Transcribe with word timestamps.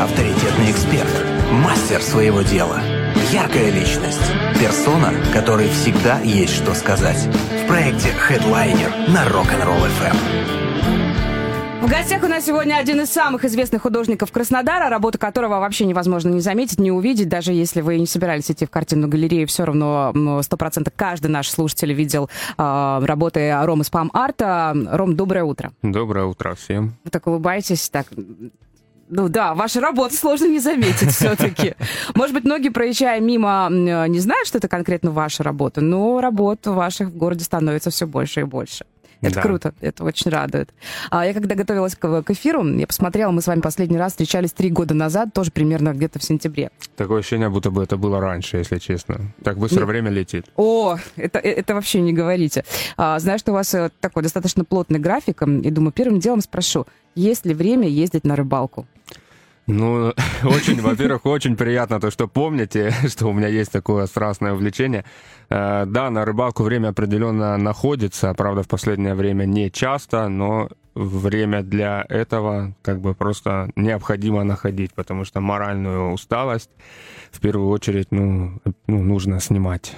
авторитетный 0.00 0.70
эксперт, 0.70 1.10
мастер 1.50 2.02
своего 2.02 2.42
дела, 2.42 2.80
яркая 3.32 3.70
личность, 3.70 4.32
персона, 4.58 5.12
которой 5.32 5.68
всегда 5.68 6.20
есть 6.20 6.54
что 6.54 6.74
сказать. 6.74 7.28
В 7.64 7.66
проекте 7.66 8.08
Headliner 8.28 9.10
на 9.10 9.24
Rock'n'Roll 9.26 9.88
FM. 10.00 10.16
В 11.82 11.90
гостях 11.90 12.22
у 12.22 12.28
нас 12.28 12.46
сегодня 12.46 12.76
один 12.76 13.02
из 13.02 13.10
самых 13.10 13.44
известных 13.44 13.82
художников 13.82 14.32
Краснодара, 14.32 14.88
работу 14.88 15.18
которого 15.18 15.60
вообще 15.60 15.84
невозможно 15.84 16.30
не 16.30 16.40
заметить, 16.40 16.80
не 16.80 16.90
увидеть, 16.90 17.28
даже 17.28 17.52
если 17.52 17.82
вы 17.82 17.98
не 17.98 18.06
собирались 18.06 18.50
идти 18.50 18.64
в 18.64 18.70
картинную 18.70 19.10
галерею, 19.10 19.46
все 19.46 19.64
равно 19.64 20.40
сто 20.42 20.56
процентов 20.56 20.94
каждый 20.96 21.26
наш 21.26 21.50
слушатель 21.50 21.92
видел 21.92 22.30
э, 22.56 23.00
работы 23.04 23.54
Ромы 23.54 23.84
Спам 23.84 24.10
Арта. 24.14 24.74
Ром, 24.92 25.14
доброе 25.14 25.44
утро. 25.44 25.72
Доброе 25.82 26.24
утро 26.24 26.54
всем. 26.54 26.94
Вы 27.04 27.10
так 27.10 27.26
улыбаетесь, 27.26 27.90
так 27.90 28.06
ну 29.08 29.28
да, 29.28 29.54
ваша 29.54 29.80
работа 29.80 30.14
сложно 30.14 30.46
не 30.46 30.60
заметить 30.60 31.10
все-таки. 31.14 31.74
Может 32.14 32.34
быть, 32.34 32.44
многие, 32.44 32.70
проезжая 32.70 33.20
мимо, 33.20 33.68
не 33.70 34.18
знают, 34.18 34.46
что 34.48 34.58
это 34.58 34.68
конкретно 34.68 35.10
ваша 35.10 35.42
работа, 35.42 35.80
но 35.80 36.20
работ 36.20 36.66
ваших 36.66 37.08
в 37.08 37.16
городе 37.16 37.44
становится 37.44 37.90
все 37.90 38.06
больше 38.06 38.40
и 38.40 38.44
больше. 38.44 38.84
Это 39.26 39.36
да. 39.36 39.42
круто, 39.42 39.74
это 39.80 40.04
очень 40.04 40.30
радует. 40.30 40.70
А 41.10 41.26
я 41.26 41.34
когда 41.34 41.54
готовилась 41.54 41.94
к, 41.94 42.22
к 42.22 42.30
эфиру, 42.30 42.64
я 42.64 42.86
посмотрела, 42.86 43.30
мы 43.30 43.40
с 43.42 43.46
вами 43.46 43.60
последний 43.60 43.98
раз 43.98 44.12
встречались 44.12 44.52
три 44.52 44.70
года 44.70 44.94
назад, 44.94 45.32
тоже 45.32 45.50
примерно 45.50 45.92
где-то 45.92 46.18
в 46.18 46.24
сентябре. 46.24 46.70
Такое 46.96 47.20
ощущение, 47.20 47.48
будто 47.48 47.70
бы 47.70 47.82
это 47.82 47.96
было 47.96 48.20
раньше, 48.20 48.58
если 48.58 48.78
честно. 48.78 49.32
Так 49.42 49.58
быстро 49.58 49.80
не... 49.80 49.86
время 49.86 50.10
летит. 50.10 50.46
О, 50.56 50.96
это, 51.16 51.38
э, 51.38 51.50
это 51.50 51.74
вообще 51.74 52.00
не 52.00 52.12
говорите. 52.12 52.64
А, 52.96 53.18
знаю, 53.18 53.38
что 53.38 53.52
у 53.52 53.54
вас 53.54 53.74
э, 53.74 53.90
такой 54.00 54.22
достаточно 54.22 54.64
плотный 54.64 54.98
график, 54.98 55.42
и 55.42 55.70
думаю, 55.70 55.92
первым 55.92 56.20
делом 56.20 56.40
спрошу, 56.40 56.86
есть 57.14 57.46
ли 57.46 57.54
время 57.54 57.88
ездить 57.88 58.24
на 58.24 58.36
рыбалку? 58.36 58.86
Ну, 59.66 60.12
очень, 60.44 60.80
во-первых, 60.80 61.24
очень 61.26 61.56
приятно 61.56 62.00
то, 62.00 62.10
что 62.10 62.28
помните, 62.28 62.92
что 63.08 63.26
у 63.26 63.32
меня 63.32 63.48
есть 63.48 63.72
такое 63.72 64.06
страстное 64.06 64.52
увлечение. 64.52 65.04
Э, 65.48 65.84
да, 65.86 66.10
на 66.10 66.24
рыбалку 66.24 66.62
время 66.62 66.88
определенно 66.88 67.56
находится, 67.56 68.34
правда, 68.34 68.62
в 68.62 68.68
последнее 68.68 69.14
время 69.14 69.44
не 69.44 69.70
часто, 69.70 70.28
но 70.28 70.68
время 70.94 71.62
для 71.62 72.04
этого 72.08 72.74
как 72.82 73.00
бы 73.00 73.14
просто 73.14 73.70
необходимо 73.74 74.44
находить, 74.44 74.94
потому 74.94 75.24
что 75.24 75.40
моральную 75.40 76.12
усталость 76.12 76.70
в 77.32 77.40
первую 77.40 77.68
очередь 77.68 78.08
ну, 78.10 78.60
ну, 78.86 79.02
нужно 79.02 79.40
снимать. 79.40 79.96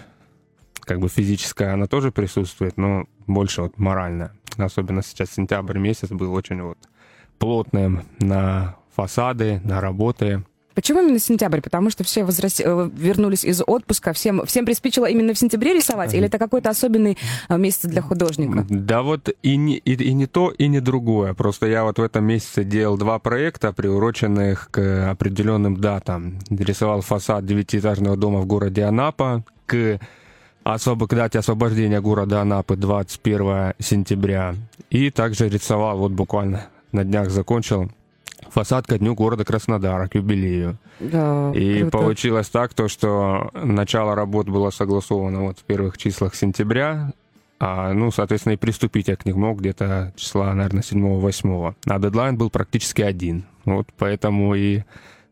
Как 0.80 1.00
бы 1.00 1.08
физическая 1.08 1.74
она 1.74 1.86
тоже 1.86 2.12
присутствует, 2.12 2.76
но 2.76 3.06
больше 3.26 3.62
вот 3.62 3.78
моральная. 3.78 4.32
Особенно 4.56 5.02
сейчас 5.02 5.32
сентябрь 5.32 5.78
месяц 5.78 6.08
был 6.08 6.32
очень 6.32 6.62
вот 6.62 6.78
плотным 7.38 8.04
на 8.18 8.76
фасады, 8.96 9.60
на 9.64 9.80
работы. 9.80 10.42
Почему 10.76 11.00
именно 11.00 11.18
сентябрь? 11.18 11.62
Потому 11.62 11.88
что 11.88 12.04
все 12.04 12.22
возраст... 12.22 12.60
Э, 12.62 12.90
вернулись 12.94 13.44
из 13.44 13.62
отпуска, 13.66 14.12
всем, 14.12 14.44
всем 14.44 14.66
приспичило 14.66 15.06
именно 15.06 15.32
в 15.32 15.38
сентябре 15.38 15.72
рисовать? 15.74 16.12
Или 16.12 16.26
это 16.26 16.38
какой-то 16.38 16.68
особенный 16.68 17.16
э, 17.48 17.56
месяц 17.56 17.84
для 17.84 18.02
художника? 18.02 18.66
Да 18.68 19.00
вот 19.00 19.30
и 19.42 19.56
не, 19.56 19.78
и, 19.78 19.94
и 19.94 20.12
не 20.12 20.26
то, 20.26 20.50
и 20.50 20.68
не 20.68 20.80
другое. 20.80 21.32
Просто 21.32 21.66
я 21.66 21.84
вот 21.84 21.98
в 21.98 22.02
этом 22.02 22.26
месяце 22.26 22.62
делал 22.62 22.98
два 22.98 23.18
проекта, 23.18 23.72
приуроченных 23.72 24.70
к 24.70 25.10
определенным 25.10 25.78
датам. 25.78 26.38
Рисовал 26.50 27.00
фасад 27.00 27.46
девятиэтажного 27.46 28.18
дома 28.18 28.40
в 28.40 28.46
городе 28.46 28.82
Анапа 28.82 29.44
к 29.64 29.98
освоб... 30.62 31.08
к 31.08 31.14
дате 31.14 31.38
освобождения 31.38 32.02
города 32.02 32.42
Анапы 32.42 32.76
21 32.76 33.72
сентября. 33.78 34.54
И 34.90 35.10
также 35.10 35.48
рисовал, 35.48 35.96
вот 35.96 36.12
буквально 36.12 36.66
на 36.92 37.02
днях 37.02 37.30
закончил 37.30 37.90
фасад 38.50 38.86
ко 38.86 38.98
дню 38.98 39.14
города 39.14 39.44
Краснодара, 39.44 40.08
к 40.08 40.14
юбилею. 40.14 40.78
Да, 41.00 41.52
и 41.54 41.80
круто. 41.80 41.98
получилось 41.98 42.48
так, 42.48 42.74
то, 42.74 42.88
что 42.88 43.50
начало 43.54 44.14
работ 44.14 44.48
было 44.48 44.70
согласовано 44.70 45.42
вот 45.42 45.58
в 45.58 45.64
первых 45.64 45.98
числах 45.98 46.34
сентября, 46.34 47.12
а, 47.58 47.92
ну, 47.92 48.10
соответственно, 48.10 48.54
и 48.54 48.56
приступить 48.56 49.08
я 49.08 49.16
к 49.16 49.24
ним 49.24 49.40
мог 49.40 49.60
где-то 49.60 50.12
числа, 50.16 50.52
наверное, 50.52 50.82
7-8. 50.82 51.74
А 51.86 51.98
дедлайн 51.98 52.36
был 52.36 52.50
практически 52.50 53.02
один. 53.02 53.44
Вот 53.64 53.88
поэтому 53.96 54.54
и 54.54 54.82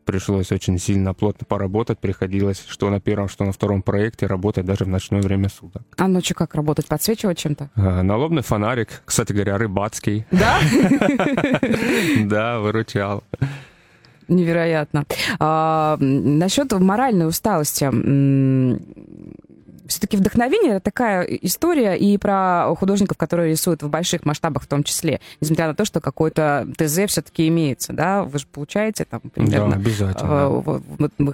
пришлось 0.05 0.51
очень 0.51 0.79
сильно 0.79 1.13
плотно 1.13 1.45
поработать. 1.45 1.99
Приходилось 1.99 2.63
что 2.67 2.89
на 2.89 3.01
первом, 3.01 3.27
что 3.27 3.43
на 3.43 3.51
втором 3.51 3.81
проекте 3.81 4.27
работать 4.27 4.65
даже 4.65 4.85
в 4.85 4.87
ночное 4.87 5.21
время 5.21 5.49
суток. 5.49 5.83
А 5.97 6.07
ночью 6.07 6.35
как 6.35 6.55
работать? 6.55 6.87
Подсвечивать 6.87 7.37
чем-то? 7.37 7.69
А, 7.75 8.03
налобный 8.03 8.43
фонарик, 8.43 9.01
кстати 9.05 9.33
говоря, 9.33 9.57
рыбацкий. 9.57 10.25
Да? 10.31 10.59
Да, 12.25 12.59
выручал. 12.59 13.23
Невероятно. 14.27 15.05
А, 15.39 15.97
насчет 15.99 16.71
моральной 16.71 17.27
усталости 17.27 17.85
все-таки 19.95 20.17
вдохновение 20.17 20.73
это 20.73 20.81
такая 20.81 21.23
история 21.23 21.95
и 21.95 22.17
про 22.17 22.75
художников, 22.77 23.17
которые 23.17 23.51
рисуют 23.51 23.81
в 23.81 23.89
больших 23.89 24.25
масштабах 24.25 24.63
в 24.63 24.67
том 24.67 24.83
числе, 24.83 25.21
несмотря 25.39 25.67
на 25.67 25.73
то, 25.73 25.85
что 25.85 26.01
какой-то 26.01 26.67
ТЗ 26.77 27.05
все-таки 27.07 27.47
имеется, 27.47 27.93
да, 27.93 28.23
вы 28.23 28.39
же 28.39 28.45
получаете 28.45 29.05
там 29.05 29.21
примерно. 29.21 29.71
Да, 29.71 29.75
обязательно. 29.77 30.49
Вот 30.49 31.11
мы 31.17 31.33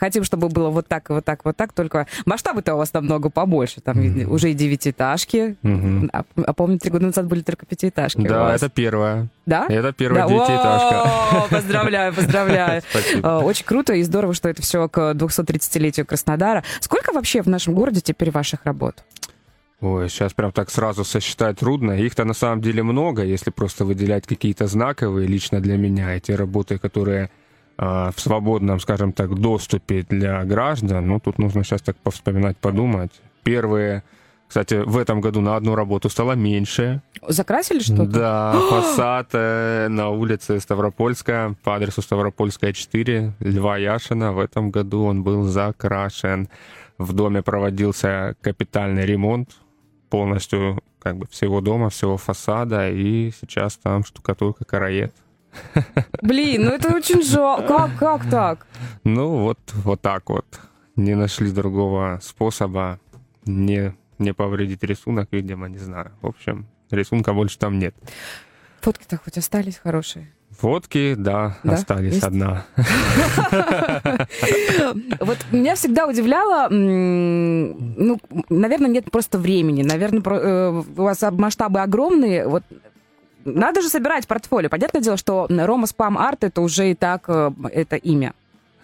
хотим, 0.00 0.24
чтобы 0.24 0.48
было 0.48 0.70
вот 0.70 0.88
так, 0.88 1.10
вот 1.10 1.24
так, 1.24 1.44
вот 1.44 1.56
так, 1.56 1.74
только 1.74 2.06
масштабы-то 2.24 2.74
у 2.74 2.78
вас 2.78 2.92
намного 2.94 3.28
побольше, 3.28 3.82
там 3.82 3.98
mm-hmm. 3.98 4.24
уже 4.24 4.52
и 4.52 4.54
девятиэтажки, 4.54 5.56
mm-hmm. 5.62 6.10
а, 6.12 6.24
а 6.34 6.52
помню, 6.54 6.78
три 6.78 6.90
года 6.90 7.06
назад 7.06 7.26
были 7.26 7.42
только 7.42 7.66
пятиэтажки. 7.66 8.26
Да, 8.26 8.54
это 8.54 8.70
первое. 8.70 9.28
Да? 9.48 9.64
Это 9.66 9.92
первая 9.94 10.24
да. 10.24 10.28
девятиэтажка. 10.28 11.02
О, 11.04 11.48
поздравляю, 11.50 12.12
поздравляю. 12.12 12.82
Спасибо. 12.90 13.26
Очень 13.42 13.64
круто 13.64 13.94
и 13.94 14.02
здорово, 14.02 14.34
что 14.34 14.50
это 14.50 14.60
все 14.60 14.86
к 14.90 15.12
230-летию 15.14 16.04
Краснодара. 16.04 16.64
Сколько 16.80 17.14
вообще 17.14 17.40
в 17.40 17.46
нашем 17.46 17.72
городе 17.72 18.02
теперь 18.02 18.30
ваших 18.30 18.66
работ? 18.66 19.02
Ой, 19.80 20.10
сейчас 20.10 20.34
прям 20.34 20.52
так 20.52 20.70
сразу 20.70 21.02
сосчитать 21.02 21.60
трудно. 21.60 21.92
Их-то 21.92 22.24
на 22.24 22.34
самом 22.34 22.60
деле 22.60 22.82
много, 22.82 23.24
если 23.24 23.50
просто 23.50 23.86
выделять 23.86 24.26
какие-то 24.26 24.66
знаковые 24.66 25.26
лично 25.26 25.60
для 25.60 25.78
меня. 25.78 26.14
Эти 26.14 26.32
работы, 26.32 26.76
которые 26.78 27.30
э, 27.78 28.10
в 28.14 28.20
свободном, 28.20 28.80
скажем 28.80 29.12
так, 29.12 29.34
доступе 29.34 30.04
для 30.06 30.44
граждан, 30.44 31.06
ну, 31.06 31.20
тут 31.20 31.38
нужно 31.38 31.64
сейчас 31.64 31.80
так 31.80 31.96
повспоминать, 31.96 32.58
подумать. 32.58 33.12
Первые 33.44 34.02
кстати, 34.48 34.82
в 34.82 34.96
этом 34.96 35.20
году 35.20 35.42
на 35.42 35.56
одну 35.56 35.74
работу 35.74 36.08
стало 36.08 36.32
меньше. 36.32 37.02
Закрасили 37.28 37.80
что-то? 37.80 38.06
Да, 38.06 38.52
фасад 38.70 39.28
э, 39.34 39.88
на 39.88 40.08
улице 40.08 40.58
Ставропольская 40.58 41.54
по 41.62 41.76
адресу 41.76 42.00
Ставропольская 42.00 42.72
4, 42.72 43.34
Льва 43.40 43.76
Яшина. 43.76 44.32
В 44.32 44.38
этом 44.38 44.70
году 44.70 45.04
он 45.04 45.22
был 45.22 45.42
закрашен. 45.42 46.48
В 46.96 47.12
доме 47.12 47.42
проводился 47.42 48.36
капитальный 48.40 49.04
ремонт 49.04 49.50
полностью 50.08 50.82
как 50.98 51.18
бы 51.18 51.26
всего 51.26 51.60
дома, 51.60 51.90
всего 51.90 52.16
фасада, 52.16 52.90
и 52.90 53.30
сейчас 53.38 53.76
там 53.76 54.02
штукатурка 54.02 54.64
караед. 54.64 55.14
Блин, 56.22 56.64
ну 56.64 56.70
это 56.70 56.96
очень 56.96 57.22
жалко. 57.22 57.68
Как, 57.68 57.98
как 57.98 58.30
так? 58.30 58.66
Ну 59.04 59.42
вот, 59.42 59.58
вот 59.84 60.00
так 60.00 60.30
вот. 60.30 60.46
Не 60.96 61.14
нашли 61.14 61.50
другого 61.50 62.18
способа. 62.22 62.98
Не 63.44 63.94
не 64.18 64.34
повредить 64.34 64.82
рисунок, 64.82 65.28
видимо, 65.32 65.68
не 65.68 65.78
знаю. 65.78 66.12
В 66.20 66.26
общем, 66.26 66.66
рисунка 66.90 67.32
больше 67.32 67.58
там 67.58 67.78
нет. 67.78 67.94
Фотки-то 68.80 69.16
хоть 69.16 69.38
остались 69.38 69.76
хорошие? 69.76 70.32
Фотки, 70.50 71.14
да, 71.14 71.58
да? 71.62 71.74
остались 71.74 72.14
Есть? 72.14 72.24
одна. 72.24 72.64
Вот 75.20 75.38
меня 75.52 75.74
всегда 75.74 76.06
удивляло, 76.06 76.68
ну, 76.70 78.18
наверное, 78.48 78.88
нет 78.88 79.10
просто 79.10 79.38
времени, 79.38 79.82
наверное, 79.82 80.22
э, 80.22 80.70
у 80.70 81.02
вас 81.02 81.22
масштабы 81.32 81.80
огромные, 81.80 82.48
вот 82.48 82.62
надо 83.44 83.82
же 83.82 83.88
собирать 83.88 84.26
портфолио. 84.26 84.68
Понятное 84.68 85.02
дело, 85.02 85.16
что 85.16 85.46
Рома 85.48 85.86
Спам 85.86 86.18
Арт 86.18 86.44
это 86.44 86.60
уже 86.60 86.90
и 86.90 86.94
так 86.94 87.24
э, 87.28 87.50
это 87.72 87.96
имя. 87.96 88.32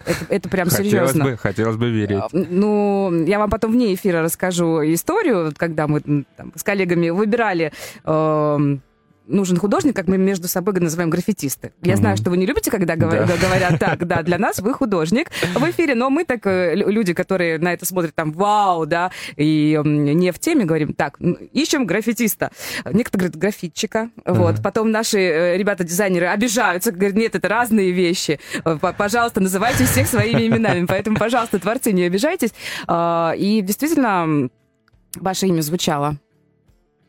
Это, 0.05 0.25
это 0.29 0.49
прям 0.49 0.69
хотелось 0.69 0.91
серьезно. 0.91 1.23
Бы, 1.25 1.37
хотелось 1.37 1.77
бы 1.77 1.89
верить. 1.89 2.17
А, 2.21 2.27
ну, 2.31 3.25
я 3.25 3.39
вам 3.39 3.49
потом 3.49 3.71
вне 3.71 3.93
эфира 3.93 4.21
расскажу 4.21 4.81
историю, 4.83 5.53
когда 5.57 5.87
мы 5.87 6.01
там, 6.01 6.53
с 6.55 6.63
коллегами 6.63 7.09
выбирали 7.09 7.71
э, 8.03 8.77
нужен 9.27 9.57
художник, 9.57 9.95
как 9.95 10.07
мы 10.07 10.17
между 10.17 10.47
собой 10.47 10.73
называем 10.75 11.09
граффитисты. 11.09 11.73
Я 11.81 11.93
mm-hmm. 11.93 11.97
знаю, 11.97 12.17
что 12.17 12.29
вы 12.29 12.37
не 12.37 12.45
любите, 12.45 12.71
когда 12.71 12.95
говорят, 12.95 13.27
да. 13.27 13.37
говорят 13.37 13.79
так, 13.79 14.05
да, 14.07 14.21
для 14.23 14.37
нас 14.37 14.59
вы 14.59 14.73
художник 14.73 15.29
в 15.53 15.69
эфире, 15.71 15.95
но 15.95 16.09
мы 16.09 16.25
так, 16.25 16.45
э, 16.45 16.75
люди, 16.75 17.13
которые 17.13 17.57
на 17.59 17.73
это 17.73 17.85
смотрят 17.85 18.13
там, 18.15 18.31
вау, 18.31 18.85
да, 18.85 19.11
и 19.35 19.79
не 19.83 20.31
в 20.31 20.39
теме, 20.39 20.65
говорим, 20.65 20.93
так, 20.93 21.17
ищем 21.51 21.85
граффитиста. 21.85 22.51
Некоторые 22.91 23.29
говорят, 23.29 23.35
граффитчика, 23.37 24.09
вот. 24.25 24.61
Потом 24.61 24.91
наши 24.91 25.19
э, 25.19 25.57
ребята-дизайнеры 25.57 26.27
обижаются, 26.27 26.91
говорят, 26.91 27.15
нет, 27.15 27.35
это 27.35 27.47
разные 27.47 27.91
вещи. 27.91 28.39
Э, 28.63 28.77
пожалуйста, 28.97 29.39
называйте 29.41 29.85
всех 29.85 30.07
своими 30.07 30.47
именами. 30.47 30.85
Поэтому, 30.85 31.17
пожалуйста, 31.17 31.59
творцы, 31.59 31.91
не 31.91 32.03
обижайтесь. 32.03 32.51
А, 32.87 33.33
и 33.37 33.61
действительно, 33.61 34.49
ваше 35.15 35.47
имя 35.47 35.61
звучало 35.61 36.17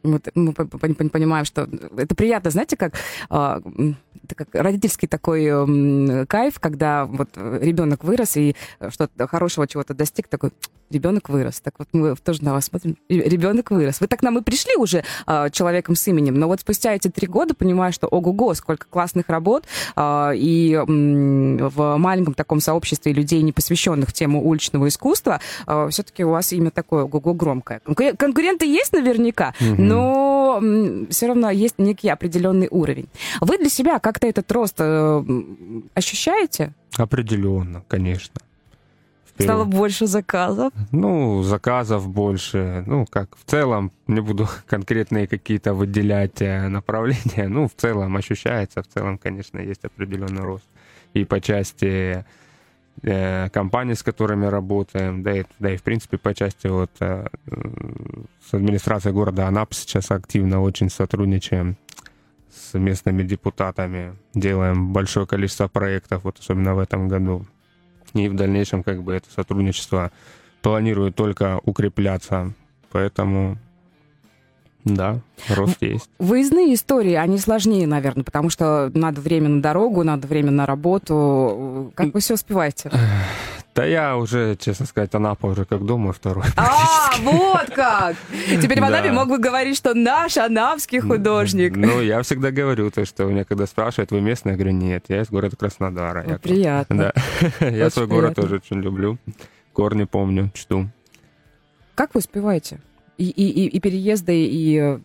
Вот 0.02 0.28
мы 0.34 0.52
понимаем, 0.52 1.44
что 1.44 1.68
это 1.96 2.14
приятно, 2.14 2.50
знаете, 2.50 2.76
как, 2.76 2.94
а, 3.28 3.60
это 4.22 4.34
как 4.34 4.54
родительский 4.54 5.08
такой 5.08 6.26
кайф, 6.26 6.60
когда 6.60 7.06
вот 7.06 7.30
ребенок 7.36 8.04
вырос 8.04 8.36
и 8.36 8.54
что-то 8.88 9.26
хорошего 9.26 9.66
чего-то 9.66 9.94
достиг, 9.94 10.28
такой 10.28 10.52
ребенок 10.90 11.28
вырос. 11.28 11.60
Так 11.60 11.74
вот 11.78 11.88
мы 11.92 12.14
тоже 12.16 12.44
на 12.44 12.52
вас 12.52 12.66
смотрим. 12.66 12.96
Ребенок 13.08 13.70
вырос. 13.70 14.00
Вы 14.00 14.06
так 14.06 14.22
нам 14.22 14.38
и 14.38 14.42
пришли 14.42 14.76
уже 14.76 15.04
э, 15.26 15.50
человеком 15.50 15.94
с 15.94 16.06
именем, 16.08 16.34
но 16.34 16.46
вот 16.48 16.60
спустя 16.60 16.94
эти 16.94 17.08
три 17.08 17.26
года 17.26 17.54
понимаю, 17.54 17.92
что 17.92 18.06
ого-го, 18.06 18.54
сколько 18.54 18.86
классных 18.88 19.28
работ 19.28 19.64
э, 19.96 20.32
и 20.36 20.72
э, 20.72 20.84
в 20.86 21.96
маленьком 21.96 22.34
таком 22.34 22.60
сообществе 22.60 23.12
людей, 23.12 23.42
не 23.42 23.52
посвященных 23.52 24.12
тему 24.12 24.46
уличного 24.46 24.88
искусства, 24.88 25.40
э, 25.66 25.88
все-таки 25.90 26.24
у 26.24 26.30
вас 26.30 26.52
имя 26.52 26.70
такое 26.70 27.04
ого-го 27.04 27.34
громкое. 27.34 27.80
Конкуренты 27.80 28.66
есть 28.66 28.92
наверняка, 28.92 29.54
mm-hmm. 29.60 29.80
но 29.80 30.60
э, 30.62 31.06
все 31.10 31.26
равно 31.26 31.50
есть 31.50 31.78
некий 31.78 32.08
определенный 32.08 32.68
уровень. 32.70 33.08
Вы 33.40 33.58
для 33.58 33.68
себя 33.68 33.98
как-то 33.98 34.26
этот 34.26 34.50
рост 34.52 34.76
э, 34.78 35.24
ощущаете? 35.94 36.72
Определенно, 36.96 37.82
конечно. 37.88 38.40
Стало 39.38 39.64
больше 39.64 40.06
заказов? 40.06 40.72
Ну, 40.92 41.42
заказов 41.42 42.08
больше. 42.08 42.84
Ну, 42.86 43.06
как 43.06 43.36
в 43.36 43.44
целом, 43.44 43.92
не 44.06 44.20
буду 44.20 44.48
конкретные 44.66 45.26
какие-то 45.26 45.74
выделять 45.74 46.40
э, 46.40 46.68
направления. 46.68 47.48
Ну, 47.48 47.68
в 47.68 47.74
целом 47.74 48.16
ощущается, 48.16 48.82
в 48.82 48.88
целом, 48.88 49.18
конечно, 49.18 49.58
есть 49.58 49.84
определенный 49.84 50.42
рост. 50.42 50.64
И 51.14 51.24
по 51.24 51.40
части 51.40 52.24
э, 53.02 53.48
компаний, 53.50 53.94
с 53.94 54.02
которыми 54.02 54.46
работаем, 54.46 55.22
да 55.22 55.38
и, 55.38 55.44
да 55.58 55.72
и 55.72 55.76
в 55.76 55.82
принципе 55.82 56.18
по 56.18 56.34
части 56.34 56.66
вот 56.66 56.90
э, 57.00 57.26
с 58.50 58.54
администрацией 58.54 59.14
города 59.14 59.46
Анап 59.46 59.74
сейчас 59.74 60.10
активно 60.10 60.62
очень 60.62 60.90
сотрудничаем 60.90 61.76
с 62.50 62.74
местными 62.74 63.22
депутатами, 63.22 64.16
делаем 64.34 64.92
большое 64.92 65.26
количество 65.26 65.68
проектов, 65.68 66.24
вот 66.24 66.38
особенно 66.38 66.74
в 66.74 66.78
этом 66.78 67.08
году 67.08 67.46
и 68.14 68.28
в 68.28 68.34
дальнейшем 68.34 68.82
как 68.82 69.02
бы 69.02 69.14
это 69.14 69.26
сотрудничество 69.34 70.10
планирует 70.62 71.14
только 71.14 71.60
укрепляться. 71.64 72.52
Поэтому 72.90 73.58
да, 74.86 75.18
рост 75.48 75.78
есть. 75.80 76.08
Выездные 76.20 76.72
истории, 76.74 77.14
они 77.14 77.38
сложнее, 77.38 77.88
наверное, 77.88 78.22
потому 78.22 78.50
что 78.50 78.90
надо 78.94 79.20
время 79.20 79.48
на 79.48 79.60
дорогу, 79.60 80.04
надо 80.04 80.28
время 80.28 80.52
на 80.52 80.64
работу. 80.64 81.92
Как 81.96 82.14
вы 82.14 82.20
все 82.20 82.34
успеваете? 82.34 82.90
Да 83.76 83.84
я 83.84 84.16
уже, 84.16 84.56
честно 84.56 84.86
сказать, 84.86 85.14
Анапа 85.14 85.48
уже 85.48 85.66
как 85.66 85.84
дома 85.84 86.14
второй. 86.14 86.46
А, 86.56 87.10
вот 87.20 87.70
как! 87.74 88.16
Теперь 88.62 88.80
в 88.80 88.84
Анапе 88.84 89.12
мог 89.12 89.28
бы 89.28 89.38
говорить, 89.38 89.76
что 89.76 89.92
наш 89.92 90.38
анапский 90.38 91.00
художник. 91.00 91.76
Ну, 91.76 92.00
я 92.00 92.22
всегда 92.22 92.50
говорю, 92.50 92.90
то, 92.90 93.04
что 93.04 93.24
меня 93.24 93.44
когда 93.44 93.66
спрашивают, 93.66 94.10
вы 94.12 94.22
местный, 94.22 94.52
я 94.52 94.56
говорю, 94.56 94.72
нет, 94.72 95.04
я 95.08 95.20
из 95.20 95.28
города 95.28 95.56
Краснодара. 95.56 96.38
Приятно. 96.38 97.12
Да. 97.60 97.60
Я 97.68 97.90
свой 97.90 98.06
город 98.06 98.36
тоже 98.36 98.56
очень 98.56 98.80
люблю. 98.80 99.18
Корни 99.74 100.04
помню, 100.04 100.50
чту. 100.54 100.88
Как 101.94 102.14
вы 102.14 102.20
успеваете? 102.20 102.80
И, 103.18 103.30
и, 103.30 103.66
и 103.68 103.80
переезды, 103.80 104.44
и, 104.44 104.98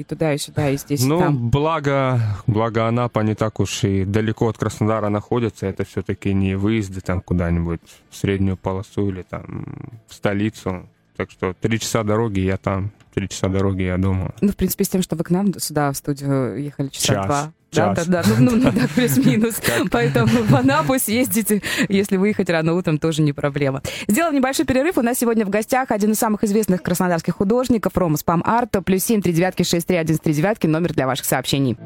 и 0.00 0.04
туда, 0.04 0.32
и 0.32 0.38
сюда, 0.38 0.70
и 0.70 0.78
здесь, 0.78 1.04
ну, 1.04 1.16
и 1.16 1.20
там. 1.20 1.50
благо, 1.50 2.18
благо 2.46 2.86
Анапа 2.88 3.20
не 3.20 3.34
так 3.34 3.60
уж 3.60 3.84
и 3.84 4.06
далеко 4.06 4.48
от 4.48 4.56
Краснодара 4.56 5.10
находится. 5.10 5.66
Это 5.66 5.84
все-таки 5.84 6.32
не 6.32 6.54
выезды 6.54 7.02
там 7.02 7.20
куда-нибудь 7.20 7.80
в 8.08 8.16
среднюю 8.16 8.56
полосу 8.56 9.10
или 9.10 9.22
там 9.22 9.66
в 10.06 10.14
столицу. 10.14 10.88
Так 11.16 11.30
что 11.30 11.52
три 11.52 11.78
часа 11.78 12.04
дороги 12.04 12.40
я 12.40 12.56
там, 12.56 12.90
три 13.12 13.28
часа 13.28 13.48
дороги 13.48 13.82
я 13.82 13.98
дома. 13.98 14.34
Ну, 14.40 14.52
в 14.52 14.56
принципе, 14.56 14.84
с 14.84 14.88
тем, 14.88 15.02
что 15.02 15.16
вы 15.16 15.24
к 15.24 15.30
нам 15.30 15.52
сюда 15.58 15.92
в 15.92 15.96
студию 15.96 16.62
ехали 16.62 16.88
часа 16.88 17.14
Час. 17.14 17.26
два. 17.26 17.52
Час. 17.70 18.06
Да, 18.06 18.22
да, 18.22 18.22
да, 18.22 18.34
ну, 18.38 18.52
ну, 18.52 18.56
ну 18.56 18.72
да, 18.72 18.88
плюс-минус. 18.94 19.60
Поэтому 19.90 20.26
в 20.26 20.54
Анапу 20.54 20.98
съездите, 20.98 21.62
если 21.88 22.16
выехать 22.16 22.48
рано 22.50 22.74
утром, 22.74 22.98
тоже 22.98 23.22
не 23.22 23.32
проблема. 23.32 23.82
Сделаем 24.06 24.34
небольшой 24.34 24.64
перерыв. 24.64 24.96
У 24.96 25.02
нас 25.02 25.18
сегодня 25.18 25.44
в 25.44 25.50
гостях 25.50 25.90
один 25.90 26.12
из 26.12 26.18
самых 26.18 26.44
известных 26.44 26.82
краснодарских 26.82 27.36
художников, 27.36 27.96
Рома 27.96 28.16
Спам 28.16 28.42
Арт, 28.44 28.76
плюс 28.84 29.04
семь, 29.04 29.20
три 29.20 29.32
девятки, 29.32 29.62
шесть, 29.62 29.86
три, 29.86 29.96
один, 29.96 30.18
три 30.18 30.32
девятки, 30.32 30.66
номер 30.66 30.94
для 30.94 31.06
ваших 31.06 31.26
сообщений. 31.26 31.76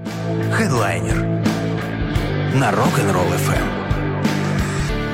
Хедлайнер 0.52 1.16
на 2.54 2.70
Rock'n'Roll 2.70 3.32
FM. 3.48 3.81